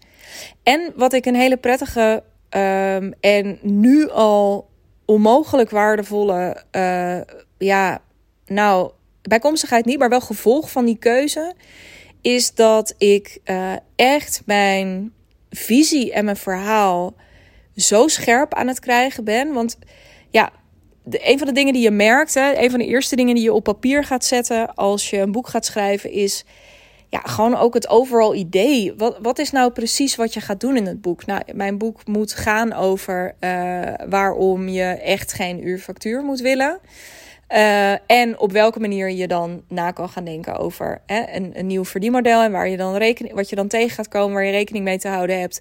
En 0.63 0.93
wat 0.95 1.13
ik 1.13 1.27
een 1.27 1.35
hele 1.35 1.57
prettige 1.57 2.23
um, 2.51 3.15
en 3.21 3.59
nu 3.63 4.11
al 4.11 4.69
onmogelijk 5.07 5.71
waardevolle, 5.71 6.63
uh, 6.73 7.21
ja, 7.59 8.03
nou, 8.47 8.91
bijkomstigheid 9.23 9.85
niet, 9.85 9.99
maar 9.99 10.09
wel 10.09 10.21
gevolg 10.21 10.71
van 10.71 10.85
die 10.85 10.99
keuze, 10.99 11.55
is 12.21 12.55
dat 12.55 12.95
ik 12.99 13.39
uh, 13.45 13.73
echt 13.97 14.43
mijn 14.47 15.13
visie 15.51 16.13
en 16.13 16.25
mijn 16.25 16.37
verhaal 16.37 17.15
zo 17.77 18.09
scherp 18.09 18.55
aan 18.55 18.69
het 18.69 18.81
krijgen 18.81 19.25
ben. 19.25 19.53
Want 19.53 19.79
ja, 20.31 20.51
de, 21.05 21.31
een 21.31 21.39
van 21.39 21.47
de 21.47 21.53
dingen 21.53 21.73
die 21.73 21.83
je 21.83 21.91
merkt, 21.91 22.35
hè, 22.35 22.59
een 22.59 22.71
van 22.71 22.79
de 22.79 22.87
eerste 22.87 23.17
dingen 23.17 23.35
die 23.35 23.45
je 23.45 23.53
op 23.53 23.65
papier 23.65 24.05
gaat 24.05 24.25
zetten 24.25 24.75
als 24.75 25.11
je 25.11 25.19
een 25.19 25.33
boek 25.33 25.49
gaat 25.49 25.65
schrijven, 25.65 26.11
is 26.11 26.45
ja, 27.09 27.21
gewoon 27.23 27.57
ook 27.57 27.75
het 27.75 27.89
overal 27.89 28.35
idee. 28.35 28.95
Wat, 28.97 29.19
wat 29.23 29.39
is 29.39 29.51
nou 29.51 29.71
precies 29.71 30.17
wat 30.17 30.35
je 30.35 30.41
gaat 30.41 30.61
doen 30.61 30.77
in 30.77 30.87
het 30.87 31.01
boek? 31.01 31.27
Nou, 31.27 31.43
mijn 31.55 31.79
boek 31.79 32.07
moet 32.07 32.33
gaan 32.33 32.73
over 32.73 33.35
uh, 33.41 33.93
waarom 34.09 34.69
je 34.69 34.85
echt 34.85 35.33
geen 35.33 35.67
uurfactuur 35.67 36.23
moet 36.23 36.41
willen. 36.41 36.81
Uh, 37.53 38.11
en 38.11 38.39
op 38.39 38.53
welke 38.53 38.81
manier 38.81 39.11
je 39.11 39.29
dan 39.29 39.63
na 39.69 39.91
kan 39.91 40.09
gaan 40.09 40.25
denken 40.25 40.57
over 40.57 41.01
hè, 41.07 41.25
een, 41.35 41.59
een 41.59 41.67
nieuw 41.67 41.85
verdienmodel. 41.85 42.43
En 42.43 42.53
waar 42.53 42.69
je 42.69 42.77
dan 42.77 42.97
rekening, 42.97 43.35
wat 43.35 43.49
je 43.49 43.57
dan 43.57 43.69
tegen 43.69 43.91
gaat 43.91 44.09
komen, 44.09 44.35
waar 44.35 44.45
je 44.45 44.51
rekening 44.51 44.85
mee 44.85 44.99
te 44.99 45.09
houden 45.09 45.41
hebt. 45.41 45.61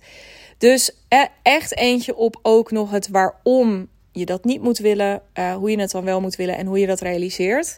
Dus 0.58 0.92
eh, 1.08 1.24
echt 1.42 1.78
eentje 1.78 2.16
op 2.16 2.40
ook 2.42 2.72
nog 2.72 2.92
het 2.92 3.08
waarom 3.08 3.88
je 4.12 4.26
dat 4.26 4.44
niet 4.44 4.62
moet 4.62 4.78
willen. 4.78 5.22
Uh, 5.34 5.56
hoe 5.56 5.72
je 5.72 5.80
het 5.80 5.92
dan 5.92 6.04
wel 6.04 6.22
moet 6.22 6.36
willen 6.36 6.58
en 6.58 6.66
hoe 6.66 6.80
je 6.80 6.88
dat 6.88 7.00
realiseert. 7.00 7.78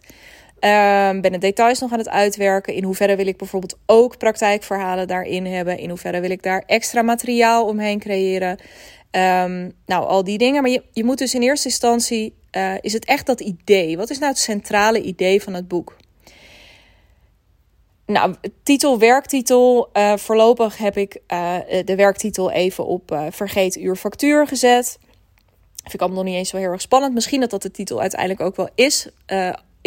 Um, 0.60 1.22
ben 1.22 1.32
de 1.32 1.38
details 1.38 1.80
nog 1.80 1.92
aan 1.92 1.98
het 1.98 2.10
uitwerken. 2.10 2.74
In 2.74 2.84
hoeverre 2.84 3.16
wil 3.16 3.28
ik 3.28 3.38
bijvoorbeeld 3.38 3.78
ook 3.86 4.18
praktijkverhalen 4.18 5.08
daarin 5.08 5.46
hebben? 5.46 5.78
In 5.78 5.90
hoeverre 5.90 6.20
wil 6.20 6.30
ik 6.30 6.44
daar 6.44 6.64
extra 6.66 7.02
materiaal 7.02 7.66
omheen 7.66 8.00
creëren? 8.00 8.60
Um, 9.12 9.74
nou, 9.86 10.06
al 10.06 10.24
die 10.24 10.38
dingen. 10.38 10.62
Maar 10.62 10.72
je, 10.72 10.84
je 10.92 11.04
moet 11.04 11.18
dus 11.18 11.34
in 11.34 11.42
eerste 11.42 11.68
instantie, 11.68 12.34
uh, 12.52 12.74
is 12.82 12.94
het 12.94 13.06
echt 13.06 13.26
dat 13.26 13.42
idee? 13.42 13.98
Wat 13.98 14.10
is 14.10 14.18
nou 14.20 14.32
het 14.32 14.42
centrale 14.42 15.02
idee 15.02 15.44
van 15.44 15.54
het 15.54 15.68
boek? 15.68 15.96
Nou, 18.06 18.36
titel, 18.64 19.00
werktitel. 19.00 19.90
Uh, 19.94 20.18
voorlopig 20.18 20.78
heb 20.78 20.98
ik 20.98 21.20
uh, 21.28 21.58
de 21.86 21.96
werktitel 21.96 22.52
even 22.52 22.86
op 22.86 23.28
Vergeet 23.30 23.76
uur 23.76 23.96
factuur 23.96 24.48
gezet. 24.48 24.98
Vind 25.76 25.94
ik 25.94 26.00
allemaal 26.02 26.24
nog 26.24 26.28
niet 26.28 26.40
eens 26.40 26.50
zo 26.50 26.58
heel 26.58 26.72
erg 26.72 26.82
spannend. 26.82 27.14
Misschien 27.14 27.40
dat 27.40 27.50
dat 27.50 27.62
de 27.62 27.72
titel 27.72 28.02
uiteindelijk 28.02 28.42
ook 28.42 28.56
wel 28.56 28.70
is. 28.76 29.10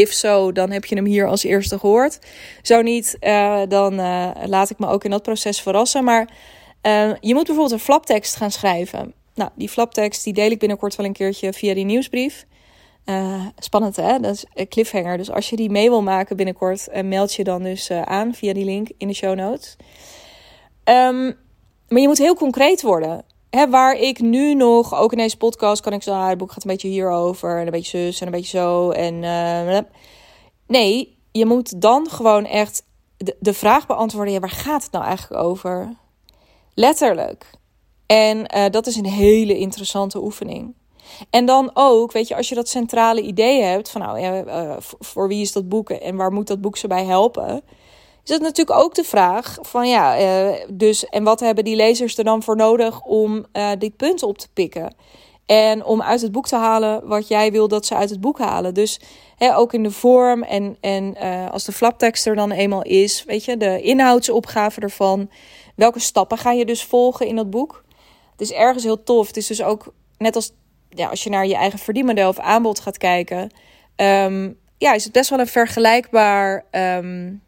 If 0.00 0.12
zo, 0.12 0.52
dan 0.52 0.70
heb 0.70 0.84
je 0.84 0.94
hem 0.94 1.04
hier 1.04 1.26
als 1.26 1.44
eerste 1.44 1.78
gehoord. 1.78 2.18
Zo 2.62 2.82
niet, 2.82 3.16
uh, 3.20 3.62
dan 3.68 4.00
uh, 4.00 4.30
laat 4.44 4.70
ik 4.70 4.78
me 4.78 4.86
ook 4.86 5.04
in 5.04 5.10
dat 5.10 5.22
proces 5.22 5.60
verrassen. 5.60 6.04
Maar 6.04 6.28
uh, 6.82 7.10
je 7.20 7.34
moet 7.34 7.46
bijvoorbeeld 7.46 7.70
een 7.70 7.78
flaptekst 7.78 8.36
gaan 8.36 8.50
schrijven. 8.50 9.14
Nou, 9.34 9.50
die 9.54 9.68
flaptekst 9.68 10.24
die 10.24 10.32
deel 10.32 10.50
ik 10.50 10.58
binnenkort 10.58 10.96
wel 10.96 11.06
een 11.06 11.12
keertje 11.12 11.52
via 11.52 11.74
die 11.74 11.84
nieuwsbrief. 11.84 12.46
spannend 13.58 13.96
hè, 13.96 14.18
dat 14.18 14.34
is 14.34 14.44
een 14.54 14.68
cliffhanger. 14.68 15.16
Dus 15.16 15.30
als 15.30 15.50
je 15.50 15.56
die 15.56 15.70
mee 15.70 15.88
wil 15.88 16.02
maken 16.02 16.36
binnenkort, 16.36 16.88
meld 17.04 17.34
je 17.34 17.44
dan 17.44 17.62
dus 17.62 17.90
aan 17.90 18.34
via 18.34 18.52
die 18.52 18.64
link 18.64 18.88
in 18.98 19.08
de 19.08 19.14
show 19.14 19.34
notes. 19.34 19.76
Um, 20.84 21.36
maar 21.88 22.00
je 22.00 22.08
moet 22.08 22.18
heel 22.18 22.34
concreet 22.34 22.82
worden. 22.82 23.24
Hè, 23.50 23.70
waar 23.70 23.94
ik 23.94 24.20
nu 24.20 24.54
nog, 24.54 24.94
ook 24.94 25.12
in 25.12 25.18
deze 25.18 25.36
podcast, 25.36 25.82
kan 25.82 25.92
ik 25.92 26.02
zeggen: 26.02 26.22
ah, 26.22 26.28
het 26.28 26.38
boek 26.38 26.52
gaat 26.52 26.64
een 26.64 26.70
beetje 26.70 26.88
hierover. 26.88 27.58
En 27.58 27.64
een 27.64 27.72
beetje 27.72 27.98
zus 27.98 28.20
en 28.20 28.26
een 28.26 28.32
beetje 28.32 28.58
zo. 28.58 28.90
En 28.90 29.22
uh, 29.22 29.78
nee, 30.66 31.18
je 31.32 31.46
moet 31.46 31.80
dan 31.80 32.10
gewoon 32.10 32.44
echt 32.44 32.82
de, 33.16 33.36
de 33.40 33.54
vraag 33.54 33.86
beantwoorden: 33.86 34.32
ja, 34.32 34.40
waar 34.40 34.50
gaat 34.50 34.82
het 34.82 34.92
nou 34.92 35.04
eigenlijk 35.04 35.42
over? 35.42 35.94
Letterlijk. 36.74 37.50
En 38.06 38.56
uh, 38.56 38.64
dat 38.70 38.86
is 38.86 38.96
een 38.96 39.06
hele 39.06 39.58
interessante 39.58 40.22
oefening. 40.22 40.74
En 41.30 41.46
dan 41.46 41.70
ook, 41.74 42.12
weet 42.12 42.28
je, 42.28 42.36
als 42.36 42.48
je 42.48 42.54
dat 42.54 42.68
centrale 42.68 43.22
idee 43.22 43.62
hebt 43.62 43.90
van, 43.90 44.00
nou 44.00 44.76
voor 44.98 45.28
wie 45.28 45.40
is 45.40 45.52
dat 45.52 45.68
boek 45.68 45.90
en 45.90 46.16
waar 46.16 46.32
moet 46.32 46.46
dat 46.46 46.60
boek 46.60 46.76
ze 46.76 46.86
bij 46.86 47.04
helpen? 47.04 47.62
Is 48.24 48.30
het 48.30 48.42
natuurlijk 48.42 48.78
ook 48.78 48.94
de 48.94 49.04
vraag 49.04 49.58
van 49.60 49.88
ja, 49.88 50.20
uh, 50.20 50.56
dus 50.68 51.06
en 51.06 51.24
wat 51.24 51.40
hebben 51.40 51.64
die 51.64 51.76
lezers 51.76 52.18
er 52.18 52.24
dan 52.24 52.42
voor 52.42 52.56
nodig 52.56 53.02
om 53.02 53.46
uh, 53.52 53.70
dit 53.78 53.96
punt 53.96 54.22
op 54.22 54.38
te 54.38 54.48
pikken? 54.52 54.94
En 55.46 55.84
om 55.84 56.02
uit 56.02 56.20
het 56.20 56.32
boek 56.32 56.46
te 56.46 56.56
halen 56.56 57.08
wat 57.08 57.28
jij 57.28 57.52
wil 57.52 57.68
dat 57.68 57.86
ze 57.86 57.94
uit 57.94 58.10
het 58.10 58.20
boek 58.20 58.38
halen. 58.38 58.74
Dus 58.74 59.00
hè, 59.36 59.56
ook 59.56 59.72
in 59.72 59.82
de 59.82 59.90
vorm 59.90 60.42
en, 60.42 60.76
en 60.80 61.16
uh, 61.22 61.50
als 61.50 61.64
de 61.64 61.72
flaptekst 61.72 62.26
er 62.26 62.34
dan 62.34 62.50
eenmaal 62.50 62.82
is, 62.82 63.24
weet 63.24 63.44
je, 63.44 63.56
de 63.56 63.82
inhoudsopgave 63.82 64.80
ervan. 64.80 65.30
Welke 65.76 66.00
stappen 66.00 66.38
ga 66.38 66.52
je 66.52 66.64
dus 66.64 66.84
volgen 66.84 67.26
in 67.26 67.36
dat 67.36 67.50
boek? 67.50 67.84
Het 68.32 68.40
is 68.40 68.52
ergens 68.52 68.84
heel 68.84 69.02
tof. 69.02 69.26
Het 69.26 69.36
is 69.36 69.46
dus 69.46 69.62
ook 69.62 69.92
net 70.18 70.36
als 70.36 70.52
ja, 70.88 71.08
als 71.08 71.24
je 71.24 71.30
naar 71.30 71.46
je 71.46 71.54
eigen 71.54 71.78
verdienmodel 71.78 72.28
of 72.28 72.38
aanbod 72.38 72.80
gaat 72.80 72.98
kijken. 72.98 73.50
Um, 73.96 74.58
ja, 74.78 74.92
is 74.92 75.04
het 75.04 75.12
best 75.12 75.30
wel 75.30 75.38
een 75.38 75.46
vergelijkbaar. 75.46 76.64
Um, 76.70 77.42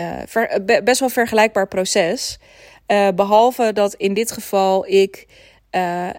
uh, 0.00 0.82
best 0.84 1.00
wel 1.00 1.08
vergelijkbaar 1.08 1.68
proces. 1.68 2.38
Uh, 2.86 3.08
behalve 3.14 3.72
dat 3.72 3.94
in 3.94 4.14
dit 4.14 4.32
geval 4.32 4.86
ik 4.86 5.26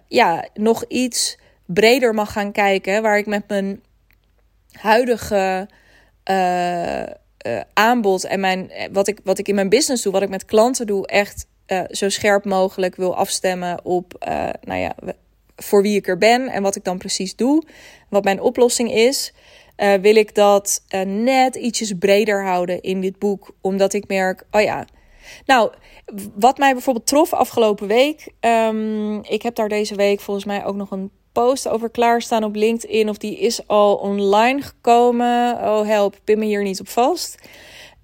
ja, 0.08 0.46
nog 0.54 0.86
iets 0.88 1.38
breder 1.66 2.14
mag 2.14 2.32
gaan 2.32 2.52
kijken. 2.52 3.02
Waar 3.02 3.18
ik 3.18 3.26
met 3.26 3.48
mijn 3.48 3.84
huidige 4.72 5.68
aanbod 7.74 8.24
en 8.24 8.40
mijn, 8.40 8.72
wat, 8.92 9.08
ik, 9.08 9.20
wat 9.24 9.38
ik 9.38 9.48
in 9.48 9.56
mijn 9.56 9.70
business 9.70 10.04
doe, 10.04 10.14
wat 10.14 10.22
ik 10.22 10.30
met 10.30 10.46
klanten 10.46 10.88
doe, 10.88 11.08
echt 11.08 11.46
zo 11.90 12.10
scherp 12.10 12.46
mogelijk 12.46 12.96
wil 12.96 13.16
afstemmen 13.16 13.86
op 13.86 14.26
nou 14.62 14.80
ja, 14.80 14.96
voor 15.56 15.82
wie 15.82 15.96
ik 15.96 16.08
er 16.08 16.18
ben 16.18 16.48
en 16.48 16.64
wat 16.64 16.76
ik 16.76 16.84
dan 16.84 16.98
precies 16.98 17.36
doe. 17.36 17.64
Wat 18.10 18.24
mijn 18.24 18.42
oplossing 18.42 18.94
is 18.94 19.34
uh, 19.82 19.94
wil 19.94 20.16
ik 20.16 20.36
dat 20.36 20.84
uh, 20.96 21.02
net 21.02 21.56
ietsjes 21.56 21.94
breder 22.00 22.46
houden 22.46 22.82
in 22.82 23.02
dit 23.02 23.20
boek. 23.20 23.56
Omdat 23.62 23.94
ik 23.94 24.08
merk, 24.08 24.44
oh 24.52 24.62
ja. 24.62 24.86
Nou, 25.46 25.72
wat 26.36 26.58
mij 26.58 26.74
bijvoorbeeld 26.74 27.08
trof 27.08 27.34
afgelopen 27.34 27.88
week. 27.88 28.28
Um, 28.40 29.24
ik 29.24 29.42
heb 29.42 29.56
daar 29.56 29.70
deze 29.70 29.96
week 29.96 30.20
volgens 30.20 30.46
mij 30.46 30.66
ook 30.66 30.76
nog 30.76 30.92
een 30.92 31.12
post 31.32 31.68
over 31.68 31.90
klaarstaan 31.90 32.44
op 32.44 32.56
LinkedIn. 32.56 33.10
Of 33.10 33.18
die 33.18 33.40
is 33.40 33.68
al 33.68 33.96
online 33.96 34.62
gekomen. 34.62 35.54
Oh 35.54 35.86
help, 35.86 36.20
pin 36.24 36.40
me 36.40 36.46
hier 36.46 36.64
niet 36.64 36.80
op 36.80 36.90
vast. 36.90 37.36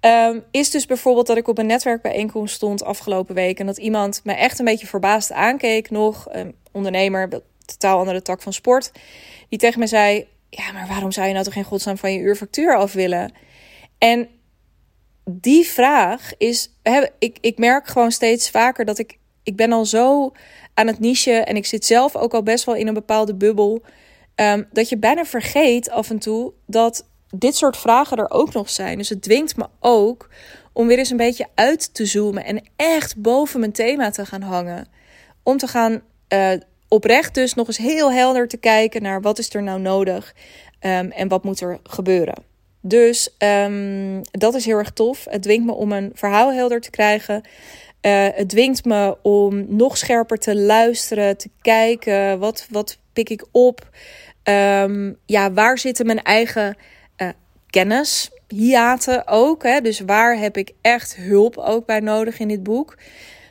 Um, 0.00 0.44
is 0.50 0.70
dus 0.70 0.86
bijvoorbeeld 0.86 1.26
dat 1.26 1.36
ik 1.36 1.48
op 1.48 1.58
een 1.58 1.66
netwerkbijeenkomst 1.66 2.54
stond 2.54 2.84
afgelopen 2.84 3.34
week. 3.34 3.58
En 3.58 3.66
dat 3.66 3.78
iemand 3.78 4.20
me 4.24 4.32
echt 4.32 4.58
een 4.58 4.64
beetje 4.64 4.86
verbaasd 4.86 5.32
aankeek. 5.32 5.90
Nog 5.90 6.26
een 6.30 6.54
ondernemer, 6.72 7.28
totaal 7.64 7.98
andere 7.98 8.22
tak 8.22 8.42
van 8.42 8.52
sport. 8.52 8.92
Die 9.48 9.58
tegen 9.58 9.80
me 9.80 9.86
zei: 9.86 10.26
ja, 10.50 10.72
maar 10.72 10.86
waarom 10.86 11.12
zou 11.12 11.26
je 11.26 11.32
nou 11.32 11.44
toch 11.44 11.54
geen 11.54 11.64
godsnaam 11.64 11.98
van 11.98 12.12
je 12.12 12.18
uurfactuur 12.18 12.76
af 12.76 12.92
willen? 12.92 13.32
En 13.98 14.28
die 15.30 15.66
vraag 15.66 16.36
is, 16.36 16.70
ik, 17.18 17.38
ik 17.40 17.58
merk 17.58 17.86
gewoon 17.86 18.12
steeds 18.12 18.50
vaker 18.50 18.84
dat 18.84 18.98
ik, 18.98 19.18
ik 19.42 19.56
ben 19.56 19.72
al 19.72 19.84
zo 19.84 20.32
aan 20.74 20.86
het 20.86 20.98
niche 20.98 21.32
en 21.32 21.56
ik 21.56 21.66
zit 21.66 21.84
zelf 21.84 22.16
ook 22.16 22.34
al 22.34 22.42
best 22.42 22.64
wel 22.64 22.74
in 22.74 22.86
een 22.86 22.94
bepaalde 22.94 23.34
bubbel, 23.34 23.82
um, 24.34 24.68
dat 24.72 24.88
je 24.88 24.98
bijna 24.98 25.24
vergeet 25.24 25.90
af 25.90 26.10
en 26.10 26.18
toe 26.18 26.52
dat 26.66 27.08
dit 27.36 27.56
soort 27.56 27.76
vragen 27.76 28.16
er 28.16 28.30
ook 28.30 28.52
nog 28.52 28.70
zijn. 28.70 28.98
Dus 28.98 29.08
het 29.08 29.22
dwingt 29.22 29.56
me 29.56 29.66
ook 29.80 30.28
om 30.72 30.86
weer 30.86 30.98
eens 30.98 31.10
een 31.10 31.16
beetje 31.16 31.46
uit 31.54 31.94
te 31.94 32.06
zoomen 32.06 32.44
en 32.44 32.62
echt 32.76 33.16
boven 33.16 33.60
mijn 33.60 33.72
thema 33.72 34.10
te 34.10 34.26
gaan 34.26 34.42
hangen. 34.42 34.88
Om 35.42 35.56
te 35.56 35.66
gaan 35.66 36.02
uh, 36.32 36.50
oprecht 36.88 37.34
dus 37.34 37.54
nog 37.54 37.66
eens 37.66 37.76
heel 37.76 38.12
helder 38.12 38.48
te 38.48 38.56
kijken 38.56 39.02
naar 39.02 39.20
wat 39.20 39.38
is 39.38 39.54
er 39.54 39.62
nou 39.62 39.80
nodig 39.80 40.34
um, 40.80 41.10
en 41.10 41.28
wat 41.28 41.44
moet 41.44 41.60
er 41.60 41.78
gebeuren. 41.82 42.42
Dus 42.80 43.34
um, 43.38 44.20
dat 44.30 44.54
is 44.54 44.64
heel 44.64 44.76
erg 44.76 44.90
tof. 44.90 45.26
Het 45.30 45.42
dwingt 45.42 45.66
me 45.66 45.72
om 45.72 45.92
een 45.92 46.10
verhaal 46.14 46.52
helder 46.52 46.80
te 46.80 46.90
krijgen. 46.90 47.42
Uh, 48.02 48.26
het 48.34 48.48
dwingt 48.48 48.84
me 48.84 49.16
om 49.22 49.76
nog 49.76 49.96
scherper 49.96 50.38
te 50.38 50.56
luisteren, 50.56 51.36
te 51.36 51.50
kijken. 51.60 52.38
Wat, 52.38 52.66
wat 52.70 52.98
pik 53.12 53.30
ik 53.30 53.46
op? 53.52 53.88
Um, 54.44 55.18
ja, 55.26 55.52
waar 55.52 55.78
zitten 55.78 56.06
mijn 56.06 56.22
eigen 56.22 56.76
uh, 57.16 57.28
kennis? 57.66 58.30
Hiaten 58.48 59.26
ook. 59.26 59.62
Hè? 59.62 59.80
Dus 59.80 60.00
waar 60.00 60.38
heb 60.38 60.56
ik 60.56 60.72
echt 60.80 61.16
hulp 61.16 61.56
ook 61.56 61.86
bij 61.86 62.00
nodig 62.00 62.38
in 62.38 62.48
dit 62.48 62.62
boek? 62.62 62.96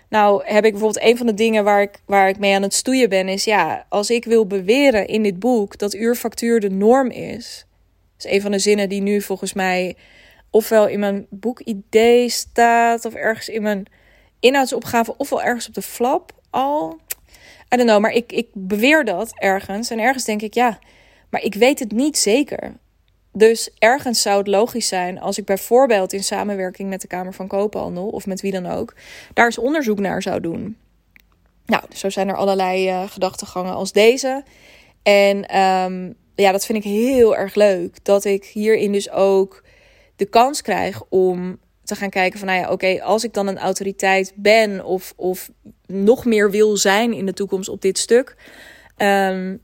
Nou 0.09 0.41
heb 0.45 0.65
ik 0.65 0.71
bijvoorbeeld 0.71 1.05
een 1.05 1.17
van 1.17 1.25
de 1.25 1.33
dingen 1.33 1.63
waar 1.63 1.81
ik, 1.81 2.01
waar 2.05 2.29
ik 2.29 2.39
mee 2.39 2.55
aan 2.55 2.61
het 2.61 2.73
stoeien 2.73 3.09
ben, 3.09 3.27
is 3.27 3.43
ja, 3.43 3.85
als 3.89 4.09
ik 4.09 4.25
wil 4.25 4.47
beweren 4.47 5.07
in 5.07 5.23
dit 5.23 5.39
boek 5.39 5.77
dat 5.77 5.93
uurfactuur 5.93 6.59
de 6.59 6.69
norm 6.69 7.09
is. 7.09 7.65
Dat 8.17 8.25
is 8.25 8.31
een 8.31 8.41
van 8.41 8.51
de 8.51 8.59
zinnen 8.59 8.89
die 8.89 9.01
nu 9.01 9.21
volgens 9.21 9.53
mij 9.53 9.95
ofwel 10.49 10.87
in 10.87 10.99
mijn 10.99 11.25
boekidee 11.29 12.29
staat, 12.29 13.05
of 13.05 13.13
ergens 13.13 13.49
in 13.49 13.61
mijn 13.61 13.85
inhoudsopgave, 14.39 15.17
ofwel 15.17 15.43
ergens 15.43 15.67
op 15.67 15.73
de 15.73 15.81
flap 15.81 16.31
al. 16.49 16.99
I 17.73 17.77
don't 17.77 17.89
know, 17.89 18.01
maar 18.01 18.11
ik, 18.11 18.31
ik 18.31 18.47
beweer 18.53 19.05
dat 19.05 19.33
ergens. 19.35 19.89
En 19.89 19.99
ergens 19.99 20.23
denk 20.23 20.41
ik, 20.41 20.53
ja, 20.53 20.79
maar 21.29 21.41
ik 21.41 21.53
weet 21.53 21.79
het 21.79 21.91
niet 21.91 22.17
zeker. 22.17 22.73
Dus 23.37 23.69
ergens 23.79 24.21
zou 24.21 24.37
het 24.37 24.47
logisch 24.47 24.87
zijn 24.87 25.19
als 25.19 25.37
ik 25.37 25.45
bijvoorbeeld 25.45 26.13
in 26.13 26.23
samenwerking 26.23 26.89
met 26.89 27.01
de 27.01 27.07
Kamer 27.07 27.33
van 27.33 27.47
Koophandel 27.47 28.07
of 28.07 28.25
met 28.25 28.41
wie 28.41 28.51
dan 28.51 28.65
ook, 28.65 28.95
daar 29.33 29.45
eens 29.45 29.57
onderzoek 29.57 29.99
naar 29.99 30.21
zou 30.21 30.39
doen. 30.41 30.77
Nou, 31.65 31.83
zo 31.95 32.09
zijn 32.09 32.29
er 32.29 32.35
allerlei 32.35 32.89
uh, 32.89 33.09
gedachtegangen 33.09 33.73
als 33.73 33.91
deze. 33.91 34.43
En 35.03 35.57
um, 35.57 36.15
ja, 36.35 36.51
dat 36.51 36.65
vind 36.65 36.77
ik 36.77 36.91
heel 36.91 37.35
erg 37.35 37.55
leuk. 37.55 38.03
Dat 38.03 38.25
ik 38.25 38.45
hierin 38.45 38.91
dus 38.91 39.11
ook 39.11 39.63
de 40.15 40.25
kans 40.25 40.61
krijg 40.61 41.03
om 41.09 41.59
te 41.83 41.95
gaan 41.95 42.09
kijken 42.09 42.39
van, 42.39 42.47
nou 42.47 42.59
ja, 42.59 42.71
oké, 42.71 43.03
als 43.03 43.23
ik 43.23 43.33
dan 43.33 43.47
een 43.47 43.57
autoriteit 43.57 44.33
ben 44.35 44.85
of, 44.85 45.13
of 45.15 45.51
nog 45.85 46.25
meer 46.25 46.51
wil 46.51 46.77
zijn 46.77 47.13
in 47.13 47.25
de 47.25 47.33
toekomst 47.33 47.69
op 47.69 47.81
dit 47.81 47.97
stuk, 47.97 48.35
um, 48.97 49.61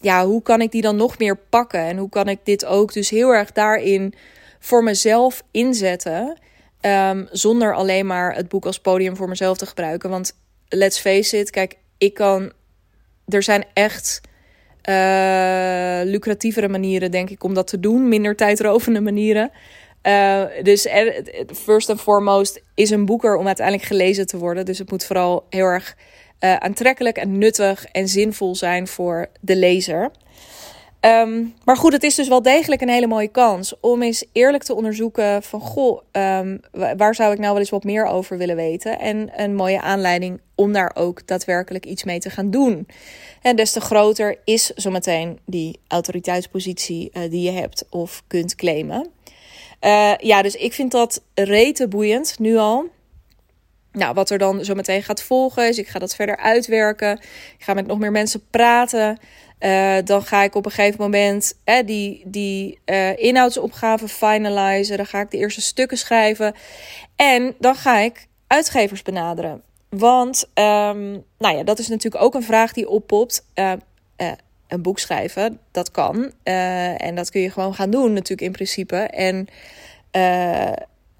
ja, 0.00 0.26
hoe 0.26 0.42
kan 0.42 0.60
ik 0.60 0.70
die 0.70 0.82
dan 0.82 0.96
nog 0.96 1.18
meer 1.18 1.36
pakken? 1.36 1.80
En 1.80 1.96
hoe 1.96 2.08
kan 2.08 2.28
ik 2.28 2.38
dit 2.44 2.64
ook 2.64 2.92
dus 2.92 3.10
heel 3.10 3.30
erg 3.30 3.52
daarin 3.52 4.14
voor 4.58 4.82
mezelf 4.82 5.42
inzetten, 5.50 6.38
um, 6.80 7.28
zonder 7.30 7.74
alleen 7.74 8.06
maar 8.06 8.34
het 8.34 8.48
boek 8.48 8.66
als 8.66 8.80
podium 8.80 9.16
voor 9.16 9.28
mezelf 9.28 9.56
te 9.56 9.66
gebruiken? 9.66 10.10
Want 10.10 10.32
let's 10.68 10.98
face 10.98 11.38
it, 11.38 11.50
kijk, 11.50 11.76
ik 11.98 12.14
kan, 12.14 12.52
er 13.26 13.42
zijn 13.42 13.64
echt 13.72 14.20
uh, 14.88 16.00
lucratievere 16.04 16.68
manieren, 16.68 17.10
denk 17.10 17.30
ik, 17.30 17.44
om 17.44 17.54
dat 17.54 17.66
te 17.66 17.80
doen, 17.80 18.08
minder 18.08 18.36
tijdrovende 18.36 19.00
manieren. 19.00 19.50
Uh, 20.02 20.42
dus 20.62 20.88
first 21.54 21.90
and 21.90 22.00
foremost 22.00 22.62
is 22.74 22.90
een 22.90 23.04
boek 23.04 23.24
er 23.24 23.36
om 23.36 23.46
uiteindelijk 23.46 23.86
gelezen 23.86 24.26
te 24.26 24.38
worden. 24.38 24.64
Dus 24.64 24.78
het 24.78 24.90
moet 24.90 25.04
vooral 25.04 25.46
heel 25.50 25.64
erg 25.64 25.96
uh, 26.40 26.56
aantrekkelijk 26.56 27.16
en 27.16 27.38
nuttig 27.38 27.86
en 27.86 28.08
zinvol 28.08 28.54
zijn 28.54 28.86
voor 28.86 29.28
de 29.40 29.56
lezer. 29.56 30.10
Um, 31.00 31.54
maar 31.64 31.76
goed, 31.76 31.92
het 31.92 32.02
is 32.02 32.14
dus 32.14 32.28
wel 32.28 32.42
degelijk 32.42 32.80
een 32.80 32.88
hele 32.88 33.06
mooie 33.06 33.28
kans 33.28 33.74
om 33.80 34.02
eens 34.02 34.24
eerlijk 34.32 34.62
te 34.62 34.74
onderzoeken 34.74 35.42
van 35.42 35.60
goh, 35.60 36.00
um, 36.12 36.60
waar 36.96 37.14
zou 37.14 37.32
ik 37.32 37.38
nou 37.38 37.50
wel 37.50 37.60
eens 37.60 37.70
wat 37.70 37.84
meer 37.84 38.06
over 38.06 38.38
willen 38.38 38.56
weten? 38.56 38.98
En 38.98 39.30
een 39.36 39.54
mooie 39.54 39.80
aanleiding 39.80 40.40
om 40.54 40.72
daar 40.72 40.90
ook 40.94 41.26
daadwerkelijk 41.26 41.86
iets 41.86 42.04
mee 42.04 42.18
te 42.18 42.30
gaan 42.30 42.50
doen. 42.50 42.86
En 43.42 43.56
des 43.56 43.72
te 43.72 43.80
groter 43.80 44.38
is 44.44 44.66
zometeen 44.66 45.38
die 45.44 45.80
autoriteitspositie 45.88 47.10
uh, 47.12 47.30
die 47.30 47.42
je 47.42 47.58
hebt 47.58 47.86
of 47.90 48.22
kunt 48.26 48.54
claimen. 48.54 49.08
Uh, 49.80 50.12
ja, 50.16 50.42
dus 50.42 50.54
ik 50.54 50.72
vind 50.72 50.92
dat 50.92 51.22
rete 51.34 51.88
boeiend 51.88 52.38
nu 52.38 52.56
al. 52.56 52.84
Nou, 53.96 54.14
wat 54.14 54.30
er 54.30 54.38
dan 54.38 54.64
zo 54.64 54.74
meteen 54.74 55.02
gaat 55.02 55.22
volgen 55.22 55.68
is, 55.68 55.78
ik 55.78 55.88
ga 55.88 55.98
dat 55.98 56.14
verder 56.14 56.36
uitwerken. 56.36 57.12
Ik 57.58 57.64
ga 57.64 57.74
met 57.74 57.86
nog 57.86 57.98
meer 57.98 58.10
mensen 58.10 58.46
praten. 58.50 59.18
Uh, 59.60 59.96
dan 60.04 60.22
ga 60.22 60.42
ik 60.42 60.54
op 60.54 60.64
een 60.64 60.70
gegeven 60.70 61.00
moment 61.00 61.58
eh, 61.64 61.86
die, 61.86 62.22
die 62.24 62.78
uh, 62.86 63.18
inhoudsopgave 63.18 64.08
finalizen. 64.08 64.96
Dan 64.96 65.06
ga 65.06 65.20
ik 65.20 65.30
de 65.30 65.36
eerste 65.36 65.60
stukken 65.60 65.98
schrijven. 65.98 66.54
En 67.16 67.54
dan 67.58 67.74
ga 67.74 67.98
ik 67.98 68.26
uitgevers 68.46 69.02
benaderen. 69.02 69.62
Want, 69.88 70.44
um, 70.54 71.24
nou 71.38 71.56
ja, 71.56 71.62
dat 71.62 71.78
is 71.78 71.88
natuurlijk 71.88 72.24
ook 72.24 72.34
een 72.34 72.42
vraag 72.42 72.72
die 72.72 72.88
oppopt. 72.88 73.44
een 74.66 74.82
boek 74.82 74.98
schrijven, 74.98 75.60
dat 75.70 75.90
kan. 75.90 76.32
en 76.42 77.14
dat 77.14 77.30
kun 77.30 77.40
je 77.40 77.50
gewoon 77.50 77.74
gaan 77.74 77.90
doen, 77.90 78.12
natuurlijk 78.12 78.40
in 78.40 78.52
principe. 78.52 78.96
En 78.96 79.48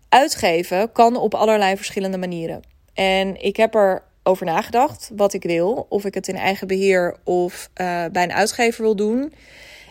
uitgeven 0.08 0.92
kan 0.92 1.16
op 1.16 1.34
allerlei 1.34 1.76
verschillende 1.76 2.18
manieren. 2.18 2.60
En 2.94 3.42
ik 3.42 3.56
heb 3.56 3.74
er 3.74 4.02
over 4.22 4.46
nagedacht 4.46 5.10
wat 5.16 5.32
ik 5.32 5.42
wil. 5.42 5.86
Of 5.88 6.04
ik 6.04 6.14
het 6.14 6.28
in 6.28 6.36
eigen 6.36 6.66
beheer 6.66 7.16
of 7.24 7.70
uh, 7.80 8.04
bij 8.12 8.22
een 8.22 8.32
uitgever 8.32 8.82
wil 8.82 8.96
doen. 8.96 9.32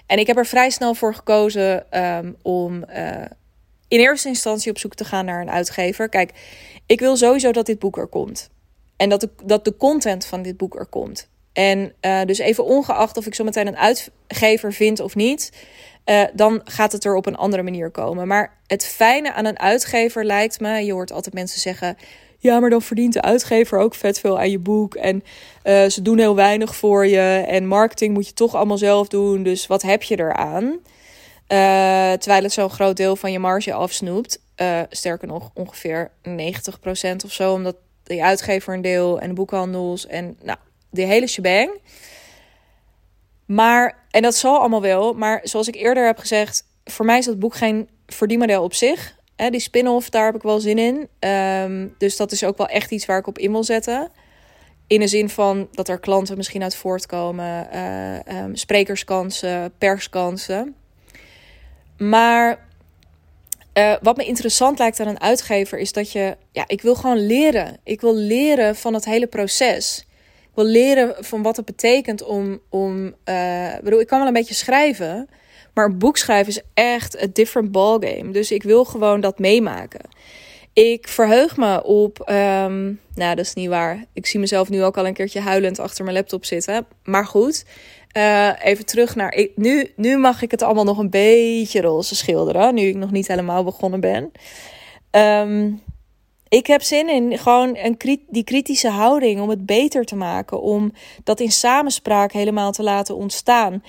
En 0.06 0.20
ik 0.20 0.28
heb 0.28 0.38
er 0.38 0.46
vrij 0.46 0.70
snel 0.70 0.94
voor 0.94 1.16
gekozen 1.16 2.02
um, 2.02 2.36
om 2.42 2.84
uh, 2.90 3.22
in 3.88 4.00
eerste 4.00 4.28
instantie 4.28 4.72
op 4.72 4.78
zoek 4.78 4.96
te 4.96 5.06
gaan 5.06 5.26
naar 5.26 5.42
een 5.42 5.52
uitgever. 5.52 6.10
Kijk, 6.10 6.32
ik 6.86 7.00
wil 7.00 7.18
sowieso 7.18 7.52
dat 7.52 7.66
dit 7.66 7.80
boek 7.80 7.98
er 7.98 8.08
komt. 8.08 8.50
En 8.98 9.10
dat 9.10 9.22
de, 9.22 9.30
dat 9.44 9.66
de 9.66 9.78
content 9.78 10.26
van 10.26 10.42
dit 10.42 10.58
boek 10.58 10.80
er 10.80 10.86
komt. 10.88 11.30
En 11.54 11.94
uh, 12.02 12.22
dus 12.26 12.38
even 12.38 12.66
ongeacht 12.66 13.18
of 13.18 13.26
ik 13.26 13.36
zo 13.36 13.44
meteen 13.44 13.68
een 13.68 13.78
uitgever 13.78 14.74
vind 14.74 15.00
of 15.00 15.16
niet, 15.16 15.52
uh, 16.06 16.24
dan 16.34 16.62
gaat 16.64 16.92
het 16.92 17.06
er 17.06 17.16
op 17.16 17.26
een 17.26 17.36
andere 17.36 17.64
manier 17.64 17.90
komen. 17.90 18.28
Maar 18.28 18.58
het 18.68 18.86
fijne 18.86 19.34
aan 19.34 19.46
een 19.46 19.60
uitgever 19.60 20.26
lijkt 20.26 20.60
me, 20.60 20.86
je 20.86 20.94
hoort 20.94 21.12
altijd 21.12 21.36
mensen 21.36 21.60
zeggen: 21.60 21.98
ja, 22.38 22.60
maar 22.60 22.70
dan 22.70 22.82
verdient 22.82 23.14
de 23.14 23.22
uitgever 23.22 23.80
ook 23.80 23.96
vet 23.96 24.20
veel 24.20 24.40
aan 24.40 24.50
je 24.50 24.60
boek. 24.60 24.96
En 24.96 25.24
uh, 25.64 25.86
ze 25.86 26.02
doen 26.02 26.18
heel 26.18 26.36
weinig 26.36 26.76
voor 26.76 27.08
je. 27.08 27.44
En 27.48 27.68
marketing 27.68 28.14
moet 28.14 28.28
je 28.28 28.34
toch 28.34 28.56
allemaal 28.56 28.78
zelf 28.78 29.08
doen. 29.08 29.44
Dus 29.44 29.68
wat 29.68 29.82
heb 29.82 30.04
je 30.04 30.20
eraan? 30.20 30.64
Uh, 30.64 32.12
terwijl 32.14 32.44
het 32.44 32.54
zo'n 32.54 32.70
groot 32.70 32.98
deel 32.98 33.16
van 33.16 33.32
je 33.32 33.40
marge 33.40 33.74
afsnoept. 33.74 34.40
Sterker 34.90 35.28
nog, 35.28 35.52
ongeveer 35.54 36.12
90% 36.30 36.32
of 37.26 37.32
zo. 37.32 37.54
Omdat 37.54 37.76
de 38.04 38.24
uitgever 38.24 38.74
een 38.74 38.82
deel 38.82 39.20
en 39.20 39.28
de 39.28 39.34
boekhandels 39.34 40.08
en 40.08 40.38
nou, 40.44 40.58
de 40.90 41.02
hele 41.02 41.28
shebang. 41.28 41.70
Maar, 43.46 44.06
en 44.12 44.22
dat 44.22 44.36
zal 44.36 44.60
allemaal 44.60 44.82
wel. 44.82 45.14
Maar 45.14 45.40
zoals 45.44 45.68
ik 45.68 45.76
eerder 45.76 46.06
heb 46.06 46.18
gezegd, 46.18 46.64
voor 46.84 47.06
mij 47.06 47.18
is 47.18 47.26
dat 47.26 47.40
boek 47.40 47.56
geen 47.56 47.90
verdienmodel 48.08 48.64
op 48.64 48.74
zich. 48.74 49.16
Hè, 49.36 49.50
die 49.50 49.60
spin-off, 49.60 50.10
daar 50.10 50.26
heb 50.26 50.36
ik 50.36 50.42
wel 50.42 50.60
zin 50.60 50.78
in. 50.78 51.08
Um, 51.30 51.96
dus 51.98 52.18
dat 52.18 52.32
is 52.32 52.44
ook 52.44 52.58
wel 52.58 52.68
echt 52.68 52.92
iets 52.92 53.06
waar 53.06 53.18
ik 53.18 53.28
op 53.28 53.38
in 53.38 53.52
wil 53.52 53.64
zetten. 53.64 54.12
In 54.88 55.00
de 55.00 55.08
zin 55.08 55.30
van 55.30 55.68
dat 55.72 55.88
er 55.88 56.00
klanten 56.00 56.38
misschien 56.38 56.64
uit 56.64 56.76
voortkomen, 56.76 57.68
uh, 57.74 58.44
um, 58.44 58.56
sprekerskansen, 58.56 59.74
perskansen. 59.78 60.76
Maar 61.98 62.68
uh, 63.74 63.96
wat 64.02 64.18
me 64.18 64.26
interessant 64.26 64.80
lijkt 64.80 65.00
aan 65.00 65.08
een 65.08 65.22
uitgever 65.22 65.78
is 65.78 65.92
dat 65.92 66.12
je, 66.12 66.38
ja, 66.52 66.64
ik 66.68 66.82
wil 66.82 66.96
gewoon 66.96 67.26
leren. 67.26 67.78
Ik 67.84 68.02
wil 68.02 68.16
leren 68.16 68.76
van 68.76 68.94
het 68.94 69.06
hele 69.06 69.28
proces. 69.28 70.08
Wil 70.56 70.66
leren 70.66 71.16
van 71.20 71.42
wat 71.42 71.56
het 71.56 71.66
betekent 71.66 72.24
om, 72.24 72.60
om 72.70 73.16
uh, 73.26 73.78
bedoel, 73.84 74.00
ik 74.00 74.08
kan 74.08 74.20
wel 74.20 74.28
een 74.28 74.34
beetje 74.34 74.54
schrijven. 74.54 75.30
Maar 75.74 75.86
een 75.86 75.98
boek 75.98 76.18
schrijven 76.18 76.54
is 76.54 76.62
echt 76.74 77.22
een 77.22 77.34
different 77.34 77.72
ballgame. 77.72 78.32
Dus 78.32 78.52
ik 78.52 78.64
wil 78.64 78.86
gewoon 78.86 79.22
dat 79.22 79.40
meemaken. 79.40 80.10
Ik 80.74 81.08
verheug 81.08 81.58
me 81.58 81.84
op. 81.84 82.20
Um, 82.20 83.00
nou, 83.16 83.36
dat 83.36 83.46
is 83.46 83.54
niet 83.54 83.70
waar. 83.70 84.06
Ik 84.14 84.26
zie 84.26 84.40
mezelf 84.40 84.70
nu 84.70 84.84
ook 84.84 84.98
al 84.98 85.08
een 85.08 85.14
keertje 85.14 85.40
huilend 85.40 85.80
achter 85.80 86.04
mijn 86.04 86.16
laptop 86.16 86.46
zitten. 86.46 86.86
Maar 87.04 87.26
goed. 87.26 87.66
Uh, 88.18 88.50
even 88.64 88.86
terug 88.86 89.16
naar. 89.16 89.34
Ik, 89.34 89.52
nu, 89.56 89.92
nu 89.96 90.18
mag 90.18 90.42
ik 90.42 90.52
het 90.52 90.62
allemaal 90.62 90.84
nog 90.84 90.98
een 90.98 91.10
beetje 91.10 91.82
roze 91.82 92.16
schilderen. 92.16 92.74
Nu 92.74 92.82
ik 92.82 92.96
nog 92.96 93.12
niet 93.12 93.28
helemaal 93.28 93.64
begonnen 93.64 94.00
ben. 94.00 94.32
Um, 95.12 95.82
ik 96.50 96.68
heb 96.68 96.82
zin 96.82 97.10
in 97.10 97.38
gewoon 97.38 97.78
een, 97.78 97.98
die 98.28 98.44
kritische 98.44 98.90
houding 98.90 99.42
om 99.42 99.50
het 99.50 99.66
beter 99.66 100.06
te 100.06 100.16
maken. 100.16 100.62
Om 100.62 100.94
dat 101.24 101.40
in 101.40 101.52
samenspraak 101.52 102.32
helemaal 102.32 102.72
te 102.72 102.84
laten 102.84 103.16
ontstaan. 103.16 103.84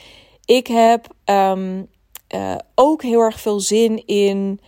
Ik 0.45 0.67
heb 0.67 1.07
um, 1.25 1.89
uh, 2.35 2.57
ook 2.75 3.03
heel 3.03 3.21
erg 3.21 3.41
veel 3.41 3.61
zin 3.61 4.07
in. 4.07 4.61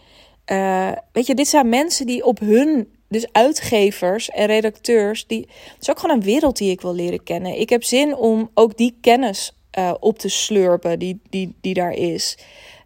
Uh, 0.52 0.92
weet 1.12 1.26
je, 1.26 1.34
dit 1.34 1.48
zijn 1.48 1.68
mensen 1.68 2.06
die 2.06 2.24
op 2.24 2.38
hun, 2.38 2.88
dus 3.08 3.32
uitgevers 3.32 4.30
en 4.30 4.46
redacteurs, 4.46 5.26
die, 5.26 5.48
het 5.48 5.76
is 5.80 5.90
ook 5.90 5.98
gewoon 5.98 6.16
een 6.16 6.22
wereld 6.22 6.56
die 6.56 6.70
ik 6.70 6.80
wil 6.80 6.94
leren 6.94 7.22
kennen. 7.22 7.60
Ik 7.60 7.70
heb 7.70 7.84
zin 7.84 8.16
om 8.16 8.50
ook 8.54 8.76
die 8.76 8.96
kennis 9.00 9.52
uh, 9.78 9.94
op 10.00 10.18
te 10.18 10.28
slurpen 10.28 10.98
die, 10.98 11.20
die, 11.30 11.54
die 11.60 11.74
daar 11.74 11.92
is. 11.92 12.38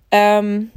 Um, 0.09 0.71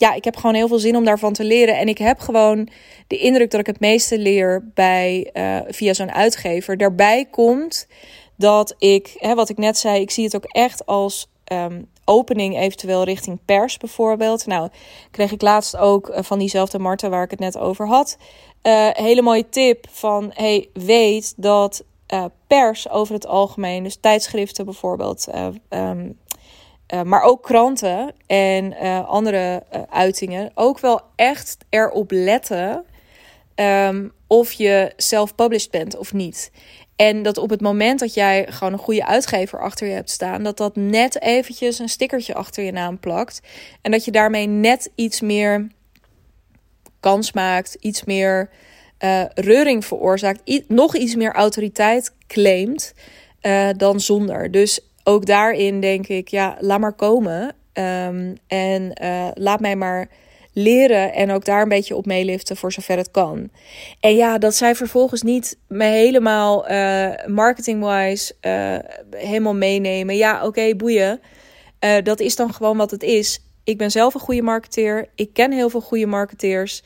ja, 0.00 0.14
ik 0.14 0.24
heb 0.24 0.36
gewoon 0.36 0.54
heel 0.54 0.68
veel 0.68 0.78
zin 0.78 0.96
om 0.96 1.04
daarvan 1.04 1.32
te 1.32 1.44
leren. 1.44 1.78
En 1.78 1.88
ik 1.88 1.98
heb 1.98 2.18
gewoon 2.18 2.68
de 3.06 3.18
indruk 3.18 3.50
dat 3.50 3.60
ik 3.60 3.66
het 3.66 3.80
meeste 3.80 4.18
leer 4.18 4.70
bij, 4.74 5.30
uh, 5.32 5.58
via 5.68 5.92
zo'n 5.92 6.12
uitgever. 6.12 6.76
Daarbij 6.76 7.24
komt 7.30 7.86
dat 8.36 8.74
ik, 8.78 9.14
hè, 9.18 9.34
wat 9.34 9.48
ik 9.48 9.58
net 9.58 9.78
zei, 9.78 10.00
ik 10.00 10.10
zie 10.10 10.24
het 10.24 10.36
ook 10.36 10.44
echt 10.44 10.86
als 10.86 11.30
um, 11.52 11.86
opening 12.04 12.58
eventueel 12.58 13.04
richting 13.04 13.38
pers 13.44 13.76
bijvoorbeeld. 13.76 14.46
Nou, 14.46 14.68
kreeg 15.10 15.32
ik 15.32 15.42
laatst 15.42 15.76
ook 15.76 16.08
uh, 16.08 16.18
van 16.22 16.38
diezelfde 16.38 16.78
Marta 16.78 17.08
waar 17.08 17.24
ik 17.24 17.30
het 17.30 17.40
net 17.40 17.58
over 17.58 17.86
had. 17.86 18.16
Uh, 18.62 18.88
hele 18.92 19.22
mooie 19.22 19.48
tip 19.48 19.86
van, 19.90 20.30
hey, 20.34 20.68
weet 20.72 21.34
dat 21.36 21.84
pers 22.46 22.88
over 22.88 23.14
het 23.14 23.26
algemeen, 23.26 23.82
dus 23.82 23.96
tijdschriften 23.96 24.64
bijvoorbeeld, 24.64 25.28
um, 25.68 26.18
maar 27.04 27.22
ook 27.22 27.42
kranten 27.42 28.12
en 28.26 28.76
andere 29.06 29.62
uitingen, 29.90 30.50
ook 30.54 30.80
wel 30.80 31.00
echt 31.16 31.56
erop 31.68 32.10
letten 32.10 32.84
ehm, 33.54 34.08
of 34.26 34.52
je 34.52 34.92
self-published 34.96 35.70
bent 35.70 35.96
of 35.96 36.12
niet. 36.12 36.50
En 36.96 37.22
dat 37.22 37.38
op 37.38 37.50
het 37.50 37.60
moment 37.60 37.98
dat 37.98 38.14
jij 38.14 38.46
gewoon 38.48 38.72
een 38.72 38.78
goede 38.78 39.06
uitgever 39.06 39.60
achter 39.60 39.86
je 39.86 39.92
hebt 39.92 40.10
staan, 40.10 40.42
dat 40.42 40.56
dat 40.56 40.76
net 40.76 41.22
eventjes 41.22 41.78
een 41.78 41.88
stickertje 41.88 42.34
achter 42.34 42.64
je 42.64 42.72
naam 42.72 42.98
plakt. 42.98 43.40
En 43.82 43.90
dat 43.90 44.04
je 44.04 44.10
daarmee 44.10 44.46
net 44.46 44.90
iets 44.94 45.20
meer 45.20 45.68
kans 47.00 47.32
maakt, 47.32 47.74
iets 47.74 48.04
meer 48.04 48.50
reuring 49.34 49.84
veroorzaakt, 49.84 50.68
nog 50.68 50.96
iets 50.96 51.14
meer 51.14 51.32
autoriteit 51.32 52.14
claimt 52.26 52.94
dan 53.76 54.00
zonder. 54.00 54.50
Dus 54.50 54.89
ook 55.10 55.26
daarin 55.26 55.80
denk 55.80 56.06
ik, 56.06 56.28
ja, 56.28 56.56
laat 56.60 56.80
maar 56.80 56.92
komen. 56.92 57.42
Um, 57.42 58.34
en 58.46 58.92
uh, 59.02 59.28
laat 59.34 59.60
mij 59.60 59.76
maar 59.76 60.08
leren 60.52 61.12
en 61.12 61.30
ook 61.30 61.44
daar 61.44 61.62
een 61.62 61.68
beetje 61.68 61.96
op 61.96 62.06
meeliften 62.06 62.56
voor 62.56 62.72
zover 62.72 62.96
het 62.96 63.10
kan. 63.10 63.50
En 64.00 64.16
ja, 64.16 64.38
dat 64.38 64.54
zij 64.54 64.74
vervolgens 64.74 65.22
niet 65.22 65.58
me 65.68 65.84
helemaal 65.84 66.70
uh, 66.70 67.10
marketing-wise 67.26 68.34
uh, 68.40 68.78
helemaal 69.10 69.54
meenemen. 69.54 70.16
Ja, 70.16 70.46
oké, 70.46 70.74
boeien. 70.76 71.20
Dat 72.02 72.20
is 72.20 72.36
dan 72.36 72.54
gewoon 72.54 72.76
wat 72.76 72.90
het 72.90 73.02
is. 73.02 73.44
Ik 73.64 73.78
ben 73.78 73.90
zelf 73.90 74.14
een 74.14 74.20
goede 74.20 74.42
marketeer. 74.42 75.08
Ik 75.14 75.32
ken 75.32 75.52
heel 75.52 75.70
veel 75.70 75.80
goede 75.80 76.06
marketeers. 76.06 76.82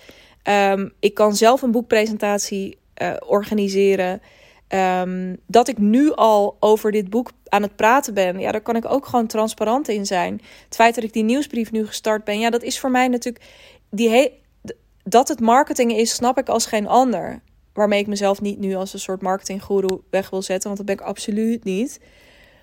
Um, 0.70 0.92
ik 1.00 1.14
kan 1.14 1.36
zelf 1.36 1.62
een 1.62 1.70
boekpresentatie 1.70 2.78
organiseren. 3.26 4.22
Um, 5.00 5.36
dat 5.46 5.68
ik 5.68 5.78
nu 5.78 6.12
al 6.12 6.56
over 6.60 6.92
dit 6.92 7.10
boek 7.10 7.30
aan 7.54 7.62
het 7.62 7.76
praten 7.76 8.14
ben, 8.14 8.38
ja, 8.38 8.52
daar 8.52 8.60
kan 8.60 8.76
ik 8.76 8.90
ook 8.90 9.06
gewoon 9.06 9.26
transparant 9.26 9.88
in 9.88 10.06
zijn. 10.06 10.40
Het 10.64 10.74
feit 10.74 10.94
dat 10.94 11.04
ik 11.04 11.12
die 11.12 11.22
nieuwsbrief 11.22 11.72
nu 11.72 11.86
gestart 11.86 12.24
ben, 12.24 12.38
ja, 12.38 12.50
dat 12.50 12.62
is 12.62 12.80
voor 12.80 12.90
mij 12.90 13.08
natuurlijk 13.08 13.44
die 13.90 14.08
he 14.08 14.30
dat 15.02 15.28
het 15.28 15.40
marketing 15.40 15.92
is, 15.92 16.14
snap 16.14 16.38
ik 16.38 16.48
als 16.48 16.66
geen 16.66 16.88
ander. 16.88 17.42
Waarmee 17.72 18.00
ik 18.00 18.06
mezelf 18.06 18.40
niet 18.40 18.58
nu 18.58 18.74
als 18.74 18.92
een 18.92 18.98
soort 18.98 19.22
marketinggoeroe 19.22 20.00
weg 20.10 20.30
wil 20.30 20.42
zetten, 20.42 20.64
want 20.64 20.76
dat 20.76 20.86
ben 20.86 21.04
ik 21.04 21.10
absoluut 21.12 21.64
niet. 21.64 22.00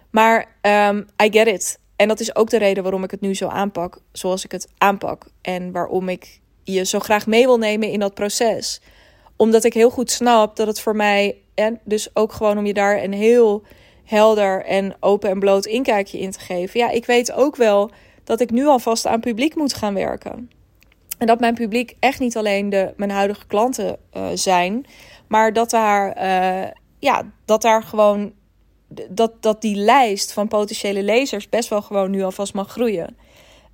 Maar 0.09 0.55
um, 0.61 1.07
I 1.23 1.31
get 1.31 1.47
it. 1.47 1.79
En 1.95 2.07
dat 2.07 2.19
is 2.19 2.35
ook 2.35 2.49
de 2.49 2.57
reden 2.57 2.83
waarom 2.83 3.03
ik 3.03 3.11
het 3.11 3.21
nu 3.21 3.35
zo 3.35 3.47
aanpak, 3.47 4.01
zoals 4.11 4.45
ik 4.45 4.51
het 4.51 4.67
aanpak. 4.77 5.25
En 5.41 5.71
waarom 5.71 6.09
ik 6.09 6.39
je 6.63 6.85
zo 6.85 6.99
graag 6.99 7.27
mee 7.27 7.45
wil 7.45 7.57
nemen 7.57 7.89
in 7.89 7.99
dat 7.99 8.13
proces. 8.13 8.81
Omdat 9.35 9.63
ik 9.63 9.73
heel 9.73 9.89
goed 9.89 10.11
snap 10.11 10.55
dat 10.55 10.67
het 10.67 10.79
voor 10.79 10.95
mij, 10.95 11.37
en 11.53 11.79
dus 11.83 12.15
ook 12.15 12.31
gewoon 12.31 12.57
om 12.57 12.65
je 12.65 12.73
daar 12.73 13.03
een 13.03 13.13
heel 13.13 13.63
helder 14.03 14.65
en 14.65 14.95
open 14.99 15.29
en 15.29 15.39
bloot 15.39 15.65
inkijkje 15.65 16.19
in 16.19 16.31
te 16.31 16.39
geven. 16.39 16.79
Ja, 16.79 16.89
ik 16.89 17.05
weet 17.05 17.31
ook 17.31 17.55
wel 17.55 17.91
dat 18.23 18.39
ik 18.39 18.51
nu 18.51 18.65
alvast 18.65 19.07
aan 19.07 19.19
publiek 19.19 19.55
moet 19.55 19.73
gaan 19.73 19.93
werken. 19.93 20.49
En 21.17 21.27
dat 21.27 21.39
mijn 21.39 21.53
publiek 21.53 21.95
echt 21.99 22.19
niet 22.19 22.37
alleen 22.37 22.69
de, 22.69 22.93
mijn 22.97 23.11
huidige 23.11 23.47
klanten 23.47 23.97
uh, 24.13 24.27
zijn, 24.33 24.85
maar 25.27 25.53
dat 25.53 25.69
daar, 25.69 26.17
uh, 26.17 26.69
ja, 26.99 27.31
dat 27.45 27.61
daar 27.61 27.83
gewoon 27.83 28.33
dat, 29.09 29.31
dat 29.39 29.61
die 29.61 29.75
lijst 29.75 30.33
van 30.33 30.47
potentiële 30.47 31.03
lezers 31.03 31.49
best 31.49 31.69
wel 31.69 31.81
gewoon 31.81 32.11
nu 32.11 32.23
alvast 32.23 32.53
mag 32.53 32.69
groeien. 32.69 33.17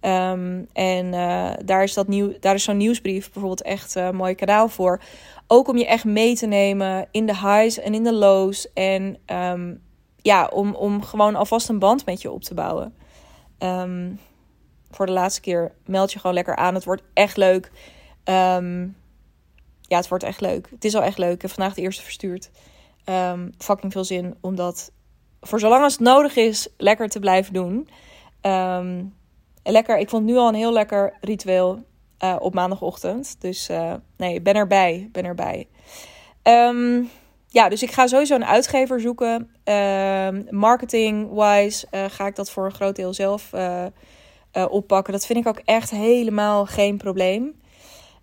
Um, 0.01 0.67
en 0.73 1.05
uh, 1.13 1.49
daar 1.65 1.83
is, 1.83 1.93
dat 1.93 2.07
nieuw, 2.07 2.33
daar 2.39 2.55
is 2.55 2.63
zo'n 2.63 2.77
nieuwsbrief 2.77 3.23
bijvoorbeeld 3.23 3.61
echt 3.61 3.95
een 3.95 4.15
mooi 4.15 4.35
kanaal 4.35 4.69
voor. 4.69 5.01
Ook 5.47 5.67
om 5.67 5.77
je 5.77 5.85
echt 5.85 6.03
mee 6.03 6.35
te 6.35 6.45
nemen 6.45 7.07
in 7.11 7.25
de 7.25 7.37
highs 7.37 7.79
en 7.79 7.93
in 7.93 8.03
de 8.03 8.13
lows. 8.13 8.73
En 8.73 9.17
um, 9.25 9.81
ja, 10.27 10.47
om, 10.47 10.75
om 10.75 11.03
gewoon 11.03 11.35
alvast 11.35 11.69
een 11.69 11.79
band 11.79 12.05
met 12.05 12.21
je 12.21 12.31
op 12.31 12.43
te 12.43 12.53
bouwen. 12.53 12.95
Um, 13.59 14.19
voor 14.91 15.05
de 15.05 15.11
laatste 15.11 15.41
keer 15.41 15.71
meld 15.85 16.11
je 16.11 16.19
gewoon 16.19 16.35
lekker 16.35 16.55
aan. 16.55 16.73
Het 16.73 16.83
wordt 16.83 17.03
echt 17.13 17.37
leuk. 17.37 17.71
Um, 18.23 18.95
ja, 19.81 19.97
het 19.97 20.07
wordt 20.07 20.23
echt 20.23 20.41
leuk. 20.41 20.69
Het 20.69 20.85
is 20.85 20.95
al 20.95 21.01
echt 21.01 21.17
leuk. 21.17 21.33
Ik 21.33 21.41
heb 21.41 21.51
vandaag 21.51 21.73
de 21.73 21.81
eerste 21.81 22.03
verstuurd. 22.03 22.49
Um, 23.05 23.53
fucking 23.57 23.91
veel 23.91 24.03
zin 24.03 24.35
om 24.41 24.55
dat 24.55 24.91
voor 25.41 25.59
zolang 25.59 25.83
als 25.83 25.93
het 25.93 26.01
nodig 26.01 26.35
is 26.35 26.67
lekker 26.77 27.09
te 27.09 27.19
blijven 27.19 27.53
doen. 27.53 27.89
Lekker, 29.63 29.97
ik 29.97 30.09
vond 30.09 30.25
nu 30.25 30.35
al 30.35 30.47
een 30.47 30.55
heel 30.55 30.73
lekker 30.73 31.17
ritueel 31.21 31.83
uh, 32.23 32.35
op 32.39 32.53
maandagochtend. 32.53 33.41
Dus 33.41 33.69
uh, 33.69 33.93
nee, 34.17 34.41
ben 34.41 34.55
erbij. 34.55 35.09
Ben 35.11 35.25
erbij. 35.25 35.67
Ja, 37.47 37.69
dus 37.69 37.83
ik 37.83 37.91
ga 37.91 38.07
sowieso 38.07 38.35
een 38.35 38.45
uitgever 38.45 39.01
zoeken. 39.01 39.51
Uh, 39.65 40.27
Marketing-wise 40.49 41.87
uh, 41.91 42.03
ga 42.09 42.27
ik 42.27 42.35
dat 42.35 42.51
voor 42.51 42.65
een 42.65 42.71
groot 42.71 42.95
deel 42.95 43.13
zelf 43.13 43.51
uh, 43.53 43.85
oppakken. 44.69 45.13
Dat 45.13 45.25
vind 45.25 45.39
ik 45.39 45.47
ook 45.47 45.61
echt 45.65 45.89
helemaal 45.89 46.65
geen 46.65 46.97
probleem. 46.97 47.55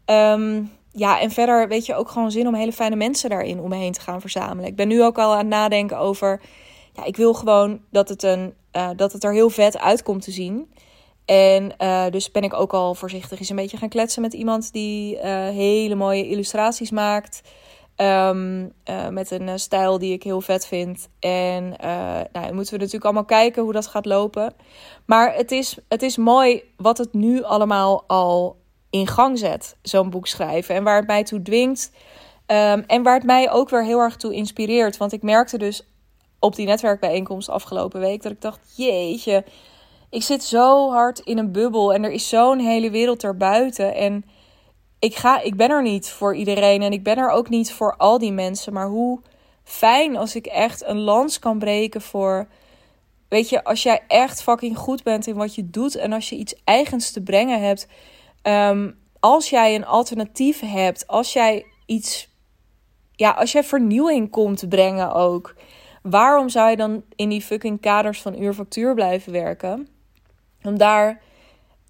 Um, 0.07 0.73
ja, 0.93 1.21
en 1.21 1.31
verder 1.31 1.69
weet 1.69 1.87
je 1.87 1.95
ook 1.95 2.09
gewoon 2.09 2.31
zin 2.31 2.47
om 2.47 2.55
hele 2.55 2.73
fijne 2.73 2.97
mensen 2.97 3.31
daarin 3.31 3.61
om 3.61 3.69
me 3.69 3.77
heen 3.77 3.93
te 3.93 4.01
gaan 4.01 4.21
verzamelen. 4.21 4.71
Ik 4.71 4.77
ben 4.77 4.89
nu 4.89 5.03
ook 5.03 5.19
al 5.19 5.33
aan 5.33 5.39
het 5.39 5.47
nadenken 5.47 5.99
over. 5.99 6.41
Ja, 6.93 7.05
ik 7.05 7.17
wil 7.17 7.35
gewoon 7.35 7.81
dat 7.91 8.09
het, 8.09 8.23
een, 8.23 8.55
dat 8.97 9.13
het 9.13 9.25
er 9.25 9.33
heel 9.33 9.51
vet 9.51 9.79
uitkomt 9.79 10.23
te 10.23 10.31
zien. 10.31 10.73
En 11.25 11.73
dus 12.11 12.31
ben 12.31 12.43
ik 12.43 12.55
ook 12.55 12.73
al 12.73 12.95
voorzichtig 12.95 13.39
eens 13.39 13.49
een 13.49 13.57
beetje 13.57 13.77
gaan 13.77 13.89
kletsen 13.89 14.23
met 14.23 14.33
iemand 14.33 14.73
die 14.73 15.19
hele 15.19 15.95
mooie 15.95 16.29
illustraties 16.29 16.91
maakt. 16.91 17.43
Um, 17.97 18.73
uh, 18.91 19.09
met 19.09 19.31
een 19.31 19.49
uh, 19.49 19.53
stijl 19.57 19.99
die 19.99 20.13
ik 20.13 20.23
heel 20.23 20.41
vet 20.41 20.67
vind. 20.67 21.09
En 21.19 21.65
uh, 21.65 22.21
nou, 22.33 22.55
moeten 22.55 22.73
we 22.73 22.79
natuurlijk 22.79 23.05
allemaal 23.05 23.25
kijken 23.25 23.63
hoe 23.63 23.73
dat 23.73 23.87
gaat 23.87 24.07
lopen. 24.07 24.55
Maar 25.07 25.35
het 25.35 25.51
is, 25.51 25.79
het 25.89 26.03
is 26.03 26.17
mooi 26.17 26.63
wat 26.77 26.99
het 26.99 27.13
nu 27.13 27.43
allemaal 27.43 28.05
al 28.07 28.57
in 28.91 29.07
gang 29.07 29.39
zet, 29.39 29.77
zo'n 29.83 30.11
boek 30.11 30.27
schrijven. 30.27 30.75
En 30.75 30.85
waar 30.85 30.97
het 30.97 31.07
mij 31.07 31.25
toe 31.25 31.43
dwingt. 31.43 31.91
Um, 32.47 32.85
en 32.87 33.03
waar 33.03 33.15
het 33.15 33.25
mij 33.25 33.51
ook 33.51 33.69
weer 33.71 33.85
heel 33.85 33.99
erg 33.99 34.17
toe 34.17 34.35
inspireert. 34.35 34.97
Want 34.97 35.13
ik 35.13 35.23
merkte 35.23 35.59
dus 35.59 35.89
op 36.39 36.55
die 36.55 36.67
netwerkbijeenkomst 36.67 37.49
afgelopen 37.49 38.01
week 38.01 38.23
dat 38.23 38.33
ik 38.33 38.41
dacht: 38.41 38.73
jeetje, 38.77 39.45
ik 40.11 40.23
zit 40.23 40.45
zo 40.45 40.91
hard 40.91 41.19
in 41.19 41.39
een 41.39 41.53
bubbel. 41.53 41.93
En 41.93 42.05
er 42.05 42.11
is 42.11 42.29
zo'n 42.29 42.59
hele 42.59 42.91
wereld 42.91 43.25
erbuiten. 43.25 43.95
En 43.95 44.25
ik, 45.05 45.17
ga, 45.17 45.40
ik 45.40 45.57
ben 45.57 45.71
er 45.71 45.83
niet 45.83 46.09
voor 46.09 46.37
iedereen 46.37 46.83
en 46.83 46.93
ik 46.93 47.03
ben 47.03 47.17
er 47.17 47.31
ook 47.31 47.49
niet 47.49 47.73
voor 47.73 47.97
al 47.97 48.19
die 48.19 48.33
mensen. 48.33 48.73
Maar 48.73 48.88
hoe 48.88 49.21
fijn 49.64 50.17
als 50.17 50.35
ik 50.35 50.47
echt 50.47 50.85
een 50.85 50.99
lans 50.99 51.38
kan 51.38 51.59
breken 51.59 52.01
voor. 52.01 52.49
Weet 53.29 53.49
je, 53.49 53.64
als 53.64 53.83
jij 53.83 54.03
echt 54.09 54.43
fucking 54.43 54.77
goed 54.77 55.03
bent 55.03 55.27
in 55.27 55.35
wat 55.35 55.55
je 55.55 55.71
doet 55.71 55.95
en 55.95 56.12
als 56.12 56.29
je 56.29 56.37
iets 56.37 56.55
eigens 56.64 57.11
te 57.11 57.23
brengen 57.23 57.62
hebt. 57.62 57.87
Um, 58.43 58.99
als 59.21 59.51
jij 59.51 59.75
een 59.75 59.87
alternatief 59.87 60.61
hebt, 60.61 61.07
als 61.07 61.33
jij 61.33 61.67
iets. 61.87 62.33
Ja, 63.12 63.31
als 63.31 63.53
jij 63.53 63.64
vernieuwing 63.64 64.31
komt 64.31 64.69
brengen 64.69 65.12
ook. 65.12 65.55
Waarom 66.03 66.49
zou 66.49 66.71
je 66.71 66.77
dan 66.77 67.05
in 67.17 67.29
die 67.29 67.43
fucking 67.43 67.81
kaders 67.81 68.23
van 68.23 68.43
uurfactuur 68.43 68.95
blijven 68.95 69.33
werken? 69.33 69.88
Om 70.62 70.79
daar 70.79 71.23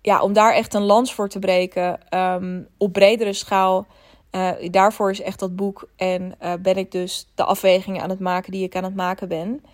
ja, 0.04 0.22
om 0.22 0.32
daar 0.32 0.54
echt 0.54 0.74
een 0.74 0.82
lans 0.82 1.14
voor 1.14 1.28
te 1.28 1.38
breken 1.38 1.98
um, 2.18 2.68
op 2.78 2.92
bredere 2.92 3.32
schaal. 3.32 3.86
Uh, 4.30 4.50
daarvoor 4.70 5.10
is 5.10 5.20
echt 5.20 5.38
dat 5.38 5.56
boek. 5.56 5.88
En 5.96 6.34
uh, 6.42 6.52
ben 6.62 6.76
ik 6.76 6.92
dus 6.92 7.30
de 7.34 7.44
afwegingen 7.44 8.02
aan 8.02 8.10
het 8.10 8.20
maken 8.20 8.52
die 8.52 8.64
ik 8.64 8.76
aan 8.76 8.84
het 8.84 8.94
maken 8.94 9.28
ben. 9.28 9.64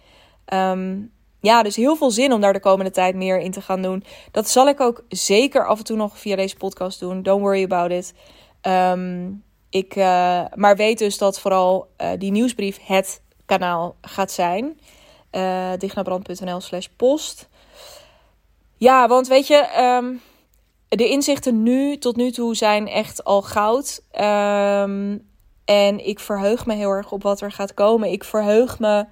Um, 0.55 1.13
ja, 1.41 1.63
dus 1.63 1.77
heel 1.77 1.97
veel 1.97 2.11
zin 2.11 2.33
om 2.33 2.41
daar 2.41 2.53
de 2.53 2.61
komende 2.61 2.91
tijd 2.91 3.15
meer 3.15 3.39
in 3.39 3.51
te 3.51 3.61
gaan 3.61 3.83
doen. 3.83 4.05
Dat 4.31 4.49
zal 4.49 4.69
ik 4.69 4.81
ook 4.81 5.05
zeker 5.09 5.67
af 5.67 5.79
en 5.79 5.85
toe 5.85 5.97
nog 5.97 6.19
via 6.19 6.37
deze 6.37 6.57
podcast 6.57 7.01
doen. 7.01 7.23
Don't 7.23 7.41
worry 7.43 7.63
about 7.63 7.91
it. 7.91 8.15
Um, 8.63 9.43
ik, 9.71 9.97
uh, 9.97 10.45
maar 10.55 10.77
weet 10.77 10.99
dus 10.99 11.19
dat 11.19 11.41
vooral 11.41 11.89
die 12.19 12.31
nieuwsbrief 12.31 12.79
het 12.83 13.23
kanaal 13.47 13.97
gaat 14.01 14.31
zijn. 14.31 14.81
Uh, 15.33 15.73
dignabrand.nl 15.79 16.61
slash 16.61 16.87
post. 16.97 17.49
Ja, 18.81 19.09
want 19.09 19.29
weet 19.29 19.47
je, 19.47 19.97
um, 20.01 20.21
de 20.89 21.09
inzichten 21.09 21.63
nu 21.63 21.99
tot 21.99 22.17
nu 22.17 22.31
toe 22.31 22.55
zijn 22.55 22.89
echt 22.89 23.25
al 23.25 23.43
goud. 23.43 24.03
Um, 24.13 25.29
en 25.65 26.07
ik 26.07 26.21
verheug 26.21 26.67
me 26.67 26.75
heel 26.75 26.91
erg 26.91 27.13
op 27.13 27.23
wat 27.23 27.41
er 27.41 27.53
gaat 27.53 27.75
komen. 27.75 28.13
Ik 28.13 28.25
verheug 28.25 28.79
me. 28.79 29.07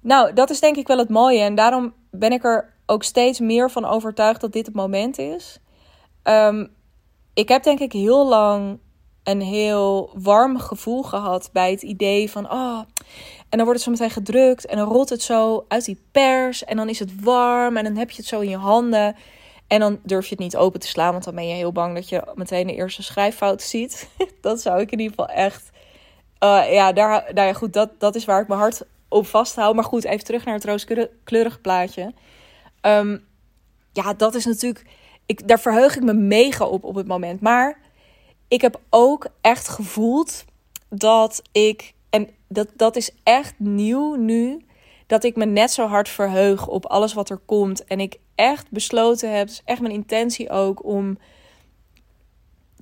Nou, 0.00 0.32
dat 0.32 0.50
is 0.50 0.60
denk 0.60 0.76
ik 0.76 0.86
wel 0.86 0.98
het 0.98 1.08
mooie. 1.08 1.40
En 1.40 1.54
daarom 1.54 1.94
ben 2.10 2.32
ik 2.32 2.44
er 2.44 2.74
ook 2.86 3.02
steeds 3.02 3.40
meer 3.40 3.70
van 3.70 3.84
overtuigd 3.84 4.40
dat 4.40 4.52
dit 4.52 4.66
het 4.66 4.74
moment 4.74 5.18
is. 5.18 5.58
Um, 6.24 6.74
ik 7.34 7.48
heb 7.48 7.62
denk 7.62 7.80
ik 7.80 7.92
heel 7.92 8.28
lang 8.28 8.78
een 9.22 9.40
heel 9.40 10.10
warm 10.14 10.58
gevoel 10.58 11.02
gehad 11.02 11.50
bij 11.52 11.70
het 11.70 11.82
idee 11.82 12.30
van, 12.30 12.50
oh, 12.50 12.80
en 13.52 13.58
dan 13.58 13.66
wordt 13.66 13.72
het 13.72 13.82
zo 13.82 13.90
meteen 13.90 14.24
gedrukt 14.24 14.66
en 14.66 14.76
dan 14.76 14.88
rolt 14.88 15.08
het 15.08 15.22
zo 15.22 15.64
uit 15.68 15.84
die 15.84 16.02
pers 16.10 16.64
en 16.64 16.76
dan 16.76 16.88
is 16.88 16.98
het 16.98 17.22
warm 17.22 17.76
en 17.76 17.84
dan 17.84 17.96
heb 17.96 18.10
je 18.10 18.16
het 18.16 18.26
zo 18.26 18.40
in 18.40 18.48
je 18.48 18.56
handen. 18.56 19.16
En 19.66 19.80
dan 19.80 19.98
durf 20.02 20.24
je 20.24 20.30
het 20.30 20.38
niet 20.38 20.56
open 20.56 20.80
te 20.80 20.86
slaan, 20.86 21.12
want 21.12 21.24
dan 21.24 21.34
ben 21.34 21.48
je 21.48 21.54
heel 21.54 21.72
bang 21.72 21.94
dat 21.94 22.08
je 22.08 22.22
meteen 22.34 22.66
de 22.66 22.74
eerste 22.74 23.02
schrijffout 23.02 23.62
ziet. 23.62 24.08
dat 24.40 24.60
zou 24.60 24.80
ik 24.80 24.90
in 24.90 24.98
ieder 24.98 25.16
geval 25.16 25.34
echt. 25.34 25.70
Uh, 26.44 26.72
ja, 26.72 26.92
daar, 26.92 27.30
nou 27.34 27.46
ja, 27.46 27.52
goed, 27.52 27.72
dat, 27.72 27.90
dat 27.98 28.14
is 28.14 28.24
waar 28.24 28.40
ik 28.40 28.48
mijn 28.48 28.60
hart 28.60 28.82
op 29.08 29.26
vasthoud. 29.26 29.74
Maar 29.74 29.84
goed, 29.84 30.04
even 30.04 30.24
terug 30.24 30.44
naar 30.44 30.54
het 30.54 30.64
rooskleurige 30.64 31.58
plaatje. 31.60 32.12
Um, 32.80 33.24
ja, 33.92 34.14
dat 34.14 34.34
is 34.34 34.44
natuurlijk. 34.44 34.86
Ik, 35.26 35.48
daar 35.48 35.60
verheug 35.60 35.96
ik 35.96 36.02
me 36.02 36.12
mega 36.12 36.64
op 36.64 36.84
op 36.84 36.94
het 36.94 37.06
moment. 37.06 37.40
Maar 37.40 37.78
ik 38.48 38.60
heb 38.60 38.80
ook 38.90 39.26
echt 39.40 39.68
gevoeld 39.68 40.44
dat 40.88 41.42
ik, 41.52 41.94
en 42.12 42.28
dat, 42.48 42.68
dat 42.76 42.96
is 42.96 43.10
echt 43.22 43.54
nieuw 43.58 44.14
nu, 44.14 44.64
dat 45.06 45.24
ik 45.24 45.36
me 45.36 45.44
net 45.44 45.70
zo 45.70 45.86
hard 45.86 46.08
verheug 46.08 46.68
op 46.68 46.86
alles 46.86 47.12
wat 47.12 47.30
er 47.30 47.40
komt. 47.46 47.84
En 47.84 48.00
ik 48.00 48.18
echt 48.34 48.70
besloten 48.70 49.36
heb, 49.36 49.48
is 49.48 49.62
echt 49.64 49.80
mijn 49.80 49.92
intentie 49.92 50.50
ook 50.50 50.84
om 50.84 51.18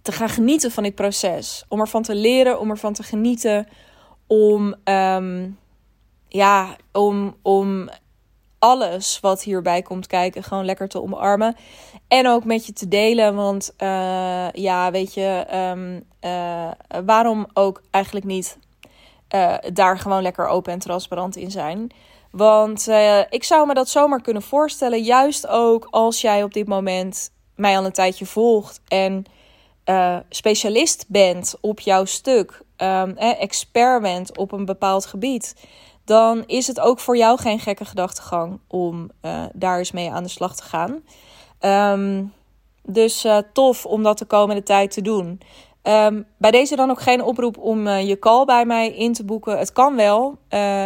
te 0.03 0.12
gaan 0.12 0.29
genieten 0.29 0.71
van 0.71 0.83
dit 0.83 0.95
proces. 0.95 1.64
Om 1.69 1.81
ervan 1.81 2.03
te 2.03 2.14
leren, 2.14 2.61
om 2.61 2.71
ervan 2.71 2.93
te 2.93 3.03
genieten. 3.03 3.69
Om, 4.27 4.75
um, 4.85 5.59
ja, 6.29 6.77
om, 6.93 7.37
om 7.43 7.88
alles 8.59 9.21
wat 9.21 9.43
hierbij 9.43 9.83
komt 9.83 10.07
kijken 10.07 10.43
gewoon 10.43 10.64
lekker 10.64 10.88
te 10.88 11.03
omarmen. 11.03 11.57
En 12.09 12.29
ook 12.29 12.45
met 12.45 12.66
je 12.66 12.73
te 12.73 12.88
delen. 12.88 13.35
Want 13.35 13.75
uh, 13.79 14.51
ja, 14.53 14.90
weet 14.90 15.14
je, 15.14 15.47
um, 15.55 16.05
uh, 16.21 16.71
waarom 17.05 17.47
ook 17.53 17.83
eigenlijk 17.90 18.27
niet 18.27 18.59
uh, 19.35 19.55
daar 19.73 19.99
gewoon 19.99 20.23
lekker 20.23 20.47
open 20.47 20.73
en 20.73 20.79
transparant 20.79 21.37
in 21.37 21.51
zijn. 21.51 21.90
Want 22.31 22.88
ik 23.31 23.45
zou 23.45 23.66
me 23.66 23.75
dat 23.75 23.88
zomaar 23.88 24.23
kunnen 24.23 24.43
voorstellen. 24.43 25.03
Juist 25.03 25.47
ook 25.47 25.87
als 25.90 26.21
jij 26.21 26.43
op 26.43 26.53
dit 26.53 26.69
moment 26.69 27.31
mij 27.55 27.79
al 27.79 27.85
een 27.85 27.93
tijdje 27.93 28.27
volgt. 28.27 28.81
En 28.88 29.25
specialist 30.29 31.05
bent 31.09 31.55
op 31.61 31.81
jouw 31.81 32.05
stuk. 32.05 32.62
Um, 32.77 33.16
expert 33.16 34.03
bent 34.03 34.38
op 34.38 34.53
een 34.53 34.64
bepaald 34.64 35.07
gebied 35.07 35.55
dan 36.05 36.45
is 36.47 36.66
het 36.66 36.81
ook 36.81 36.99
voor 36.99 37.16
jou 37.16 37.38
geen 37.38 37.59
gekke 37.59 37.85
gedachtegang 37.85 38.61
om 38.69 39.11
daar 39.53 39.79
eens 39.79 39.93
mee 39.93 40.11
aan 40.11 40.23
de 40.23 40.29
slag 40.29 40.57
te 40.57 40.62
gaan. 40.62 41.03
Um, 41.99 42.33
dus 42.83 43.27
tof 43.53 43.87
om 43.87 44.03
dat 44.03 44.19
de 44.19 44.25
komende 44.25 44.62
tijd 44.62 44.90
te 44.90 45.03
doen. 45.03 45.40
Um, 45.83 46.27
bij 46.38 46.51
deze 46.51 46.77
dan 46.77 46.90
ook 46.90 47.01
geen 47.01 47.23
oproep 47.23 47.59
om 47.59 47.87
uh, 47.87 48.09
je 48.09 48.19
call 48.19 48.45
bij 48.45 48.64
mij 48.64 48.95
in 48.95 49.12
te 49.12 49.25
boeken. 49.25 49.59
Het 49.59 49.73
kan 49.73 49.97
wel. 49.97 50.38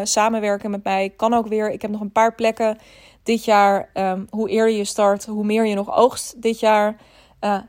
samenwerken 0.02 0.70
met 0.70 0.84
mij 0.84 1.12
kan 1.16 1.34
ook 1.34 1.46
weer. 1.46 1.70
Ik 1.70 1.82
heb 1.82 1.90
nog 1.90 2.00
een 2.00 2.12
paar 2.12 2.34
plekken 2.34 2.78
dit 3.22 3.44
jaar. 3.44 3.90
Um, 3.94 4.26
hoe 4.30 4.48
eerder 4.48 4.74
je 4.74 4.84
start, 4.84 5.26
hoe 5.26 5.44
meer 5.44 5.66
je 5.66 5.74
nog 5.74 5.96
oogst 5.96 6.42
dit 6.42 6.60
jaar. 6.60 6.96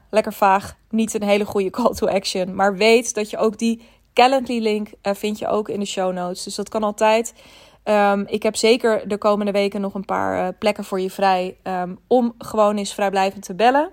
lekker 0.10 0.34
vaag. 0.34 0.78
Niet 0.90 1.14
een 1.14 1.24
hele 1.24 1.46
goede 1.46 1.70
call 1.70 1.94
to 1.94 2.08
action. 2.08 2.56
Maar 2.56 2.76
weet 2.76 3.14
dat 3.14 3.30
je 3.30 3.38
ook 3.38 3.58
die 3.58 3.82
Calendly 4.14 4.60
link 4.60 4.90
vind 5.02 5.40
je 5.40 5.48
ook 5.48 5.70
in 5.70 5.80
de 5.80 5.86
show 5.86 6.14
notes. 6.14 6.44
Dus 6.44 6.56
dat 6.56 6.70
kan 6.70 6.84
altijd. 6.84 7.34
Um, 7.84 8.26
ik 8.28 8.44
heb 8.44 8.56
zeker 8.56 9.08
de 9.08 9.18
komende 9.18 9.52
weken 9.52 9.82
nog 9.82 9.94
een 9.94 10.06
paar 10.06 10.54
plekken 10.54 10.84
voor 10.84 11.00
je 11.02 11.10
vrij. 11.10 11.58
Om 12.08 12.34
gewoon 12.38 12.78
eens 12.78 12.94
vrijblijvend 12.94 13.44
te 13.44 13.56
bellen. 13.56 13.90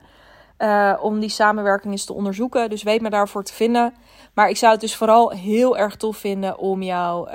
Uh, 0.62 0.98
om 1.00 1.20
die 1.20 1.28
samenwerking 1.28 1.92
eens 1.92 2.04
te 2.04 2.12
onderzoeken. 2.12 2.70
Dus 2.70 2.82
weet 2.82 3.00
me 3.00 3.10
daarvoor 3.10 3.44
te 3.44 3.52
vinden. 3.52 3.94
Maar 4.34 4.48
ik 4.48 4.56
zou 4.56 4.72
het 4.72 4.80
dus 4.80 4.96
vooral 4.96 5.30
heel 5.30 5.78
erg 5.78 5.96
tof 5.96 6.16
vinden 6.16 6.58
om 6.58 6.82
jou. 6.82 7.28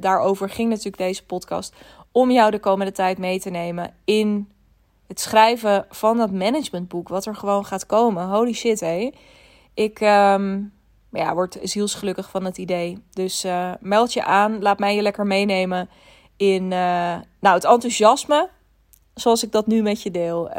daarover 0.00 0.50
ging 0.50 0.68
natuurlijk 0.68 0.96
deze 0.96 1.24
podcast. 1.24 1.74
Om 2.12 2.30
jou 2.30 2.50
de 2.50 2.58
komende 2.58 2.92
tijd 2.92 3.18
mee 3.18 3.40
te 3.40 3.50
nemen 3.50 3.94
in 4.04 4.48
het 5.06 5.20
schrijven 5.20 5.86
van 5.88 6.16
dat 6.16 6.30
managementboek. 6.30 7.08
Wat 7.08 7.26
er 7.26 7.34
gewoon 7.34 7.64
gaat 7.64 7.86
komen. 7.86 8.28
Holy 8.28 8.52
shit, 8.52 8.80
hé. 8.80 9.10
Ik. 9.74 10.00
Um, 10.00 10.72
ja, 11.12 11.34
wordt 11.34 11.58
zielsgelukkig 11.62 12.30
van 12.30 12.44
het 12.44 12.58
idee. 12.58 13.02
Dus 13.10 13.46
meld 13.80 14.12
je 14.12 14.24
aan. 14.24 14.62
Laat 14.62 14.78
mij 14.78 14.94
je 14.94 15.02
lekker 15.02 15.26
meenemen 15.26 15.88
in 16.36 16.68
nou, 16.68 17.54
het 17.54 17.64
enthousiasme. 17.64 18.48
Zoals 19.14 19.42
ik 19.42 19.52
dat 19.52 19.66
nu 19.66 19.82
met 19.82 20.02
je 20.02 20.10
deel. 20.10 20.50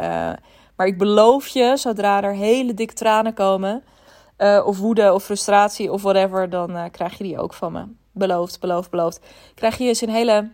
Uh, 0.82 0.88
maar 0.88 0.92
ik 0.92 0.98
beloof 0.98 1.46
je, 1.46 1.76
zodra 1.76 2.22
er 2.22 2.34
hele 2.34 2.74
dikke 2.74 2.94
tranen 2.94 3.34
komen. 3.34 3.84
of 4.64 4.78
woede 4.78 5.12
of 5.12 5.24
frustratie 5.24 5.92
of 5.92 6.02
whatever. 6.02 6.50
Dan 6.50 6.90
krijg 6.90 7.18
je 7.18 7.24
die 7.24 7.38
ook 7.38 7.54
van 7.54 7.72
me. 7.72 7.84
Beloofd, 8.12 8.60
beloofd, 8.60 8.90
beloofd. 8.90 9.20
Krijg 9.54 9.78
je 9.78 9.84
eens 9.84 10.00
een 10.00 10.08
hele... 10.08 10.50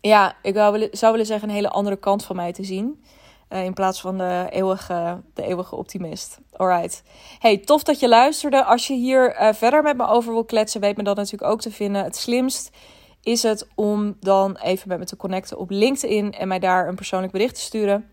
Ja, 0.00 0.36
ik 0.42 0.54
zou 0.90 1.12
willen 1.12 1.26
zeggen 1.26 1.48
een 1.48 1.54
hele 1.54 1.70
andere 1.70 1.96
kant 1.96 2.24
van 2.24 2.36
mij 2.36 2.52
te 2.52 2.64
zien. 2.64 3.04
Uh, 3.48 3.64
in 3.64 3.74
plaats 3.74 4.00
van 4.00 4.18
de 4.18 4.46
eeuwige, 4.50 5.20
de 5.34 5.42
eeuwige 5.42 5.76
optimist. 5.76 6.38
Alright. 6.52 7.02
Hey, 7.38 7.56
tof 7.58 7.82
dat 7.82 8.00
je 8.00 8.08
luisterde. 8.08 8.64
Als 8.64 8.86
je 8.86 8.94
hier 8.94 9.40
uh, 9.40 9.52
verder 9.52 9.82
met 9.82 9.96
me 9.96 10.06
over 10.06 10.32
wil 10.32 10.44
kletsen, 10.44 10.80
weet 10.80 10.96
me 10.96 11.02
dat 11.02 11.16
natuurlijk 11.16 11.52
ook 11.52 11.60
te 11.60 11.70
vinden. 11.70 12.04
Het 12.04 12.16
slimst 12.16 12.70
is 13.22 13.42
het 13.42 13.68
om 13.74 14.16
dan 14.20 14.56
even 14.56 14.88
met 14.88 14.98
me 14.98 15.04
te 15.04 15.16
connecten 15.16 15.58
op 15.58 15.70
LinkedIn 15.70 16.32
en 16.32 16.48
mij 16.48 16.58
daar 16.58 16.88
een 16.88 16.94
persoonlijk 16.94 17.32
bericht 17.32 17.54
te 17.54 17.60
sturen. 17.60 18.10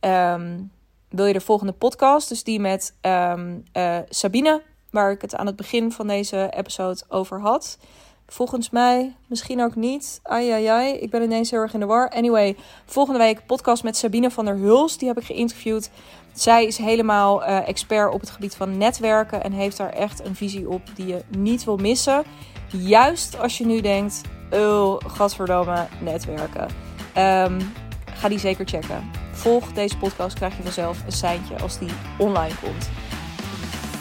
Um, 0.00 0.70
wil 1.08 1.26
je 1.26 1.32
de 1.32 1.40
volgende 1.40 1.72
podcast, 1.72 2.28
dus 2.28 2.44
die 2.44 2.60
met 2.60 2.94
um, 3.02 3.64
uh, 3.76 3.98
Sabine, 4.08 4.62
waar 4.90 5.10
ik 5.10 5.22
het 5.22 5.34
aan 5.36 5.46
het 5.46 5.56
begin 5.56 5.92
van 5.92 6.06
deze 6.06 6.52
episode 6.56 7.02
over 7.08 7.40
had. 7.40 7.78
Volgens 8.26 8.70
mij 8.70 9.16
misschien 9.26 9.62
ook 9.62 9.74
niet. 9.74 10.20
Ai, 10.22 10.66
ai. 10.66 10.92
Ik 10.92 11.10
ben 11.10 11.22
ineens 11.22 11.50
heel 11.50 11.60
erg 11.60 11.74
in 11.74 11.80
de 11.80 11.86
war. 11.86 12.08
Anyway, 12.08 12.56
volgende 12.86 13.18
week 13.18 13.46
podcast 13.46 13.82
met 13.82 13.96
Sabine 13.96 14.30
van 14.30 14.44
der 14.44 14.56
Huls. 14.56 14.98
Die 14.98 15.08
heb 15.08 15.18
ik 15.18 15.24
geïnterviewd. 15.24 15.90
Zij 16.32 16.64
is 16.64 16.76
helemaal 16.76 17.42
uh, 17.42 17.68
expert 17.68 18.12
op 18.12 18.20
het 18.20 18.30
gebied 18.30 18.54
van 18.54 18.78
netwerken. 18.78 19.42
En 19.42 19.52
heeft 19.52 19.76
daar 19.76 19.92
echt 19.92 20.24
een 20.24 20.34
visie 20.34 20.68
op 20.68 20.82
die 20.94 21.06
je 21.06 21.24
niet 21.28 21.64
wil 21.64 21.76
missen. 21.76 22.22
Juist 22.68 23.38
als 23.38 23.58
je 23.58 23.66
nu 23.66 23.80
denkt, 23.80 24.20
oh, 24.50 24.96
gadverdamme, 25.06 25.86
netwerken. 26.00 26.68
Um, 27.18 27.72
ga 28.20 28.28
die 28.28 28.38
zeker 28.38 28.68
checken. 28.68 29.10
Volg 29.32 29.72
deze 29.72 29.96
podcast, 29.96 30.34
krijg 30.34 30.56
je 30.56 30.62
vanzelf 30.62 31.02
een 31.06 31.12
seintje 31.12 31.58
als 31.58 31.78
die 31.78 31.90
online 32.18 32.54
komt. 32.62 32.88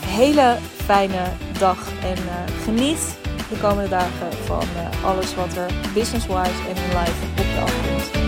Hele 0.05 0.58
fijne 0.75 1.32
dag 1.60 1.77
en 2.01 2.17
uh, 2.17 2.63
geniet 2.63 3.17
de 3.49 3.58
komende 3.62 3.89
dagen 3.89 4.34
van 4.34 4.63
uh, 4.75 5.03
alles 5.05 5.36
wat 5.36 5.55
er 5.55 5.71
business-wise 5.93 6.67
en 6.69 6.75
in 6.75 6.97
life 6.99 7.25
op 7.29 7.38
de 7.38 7.62
afkomt. 7.62 8.18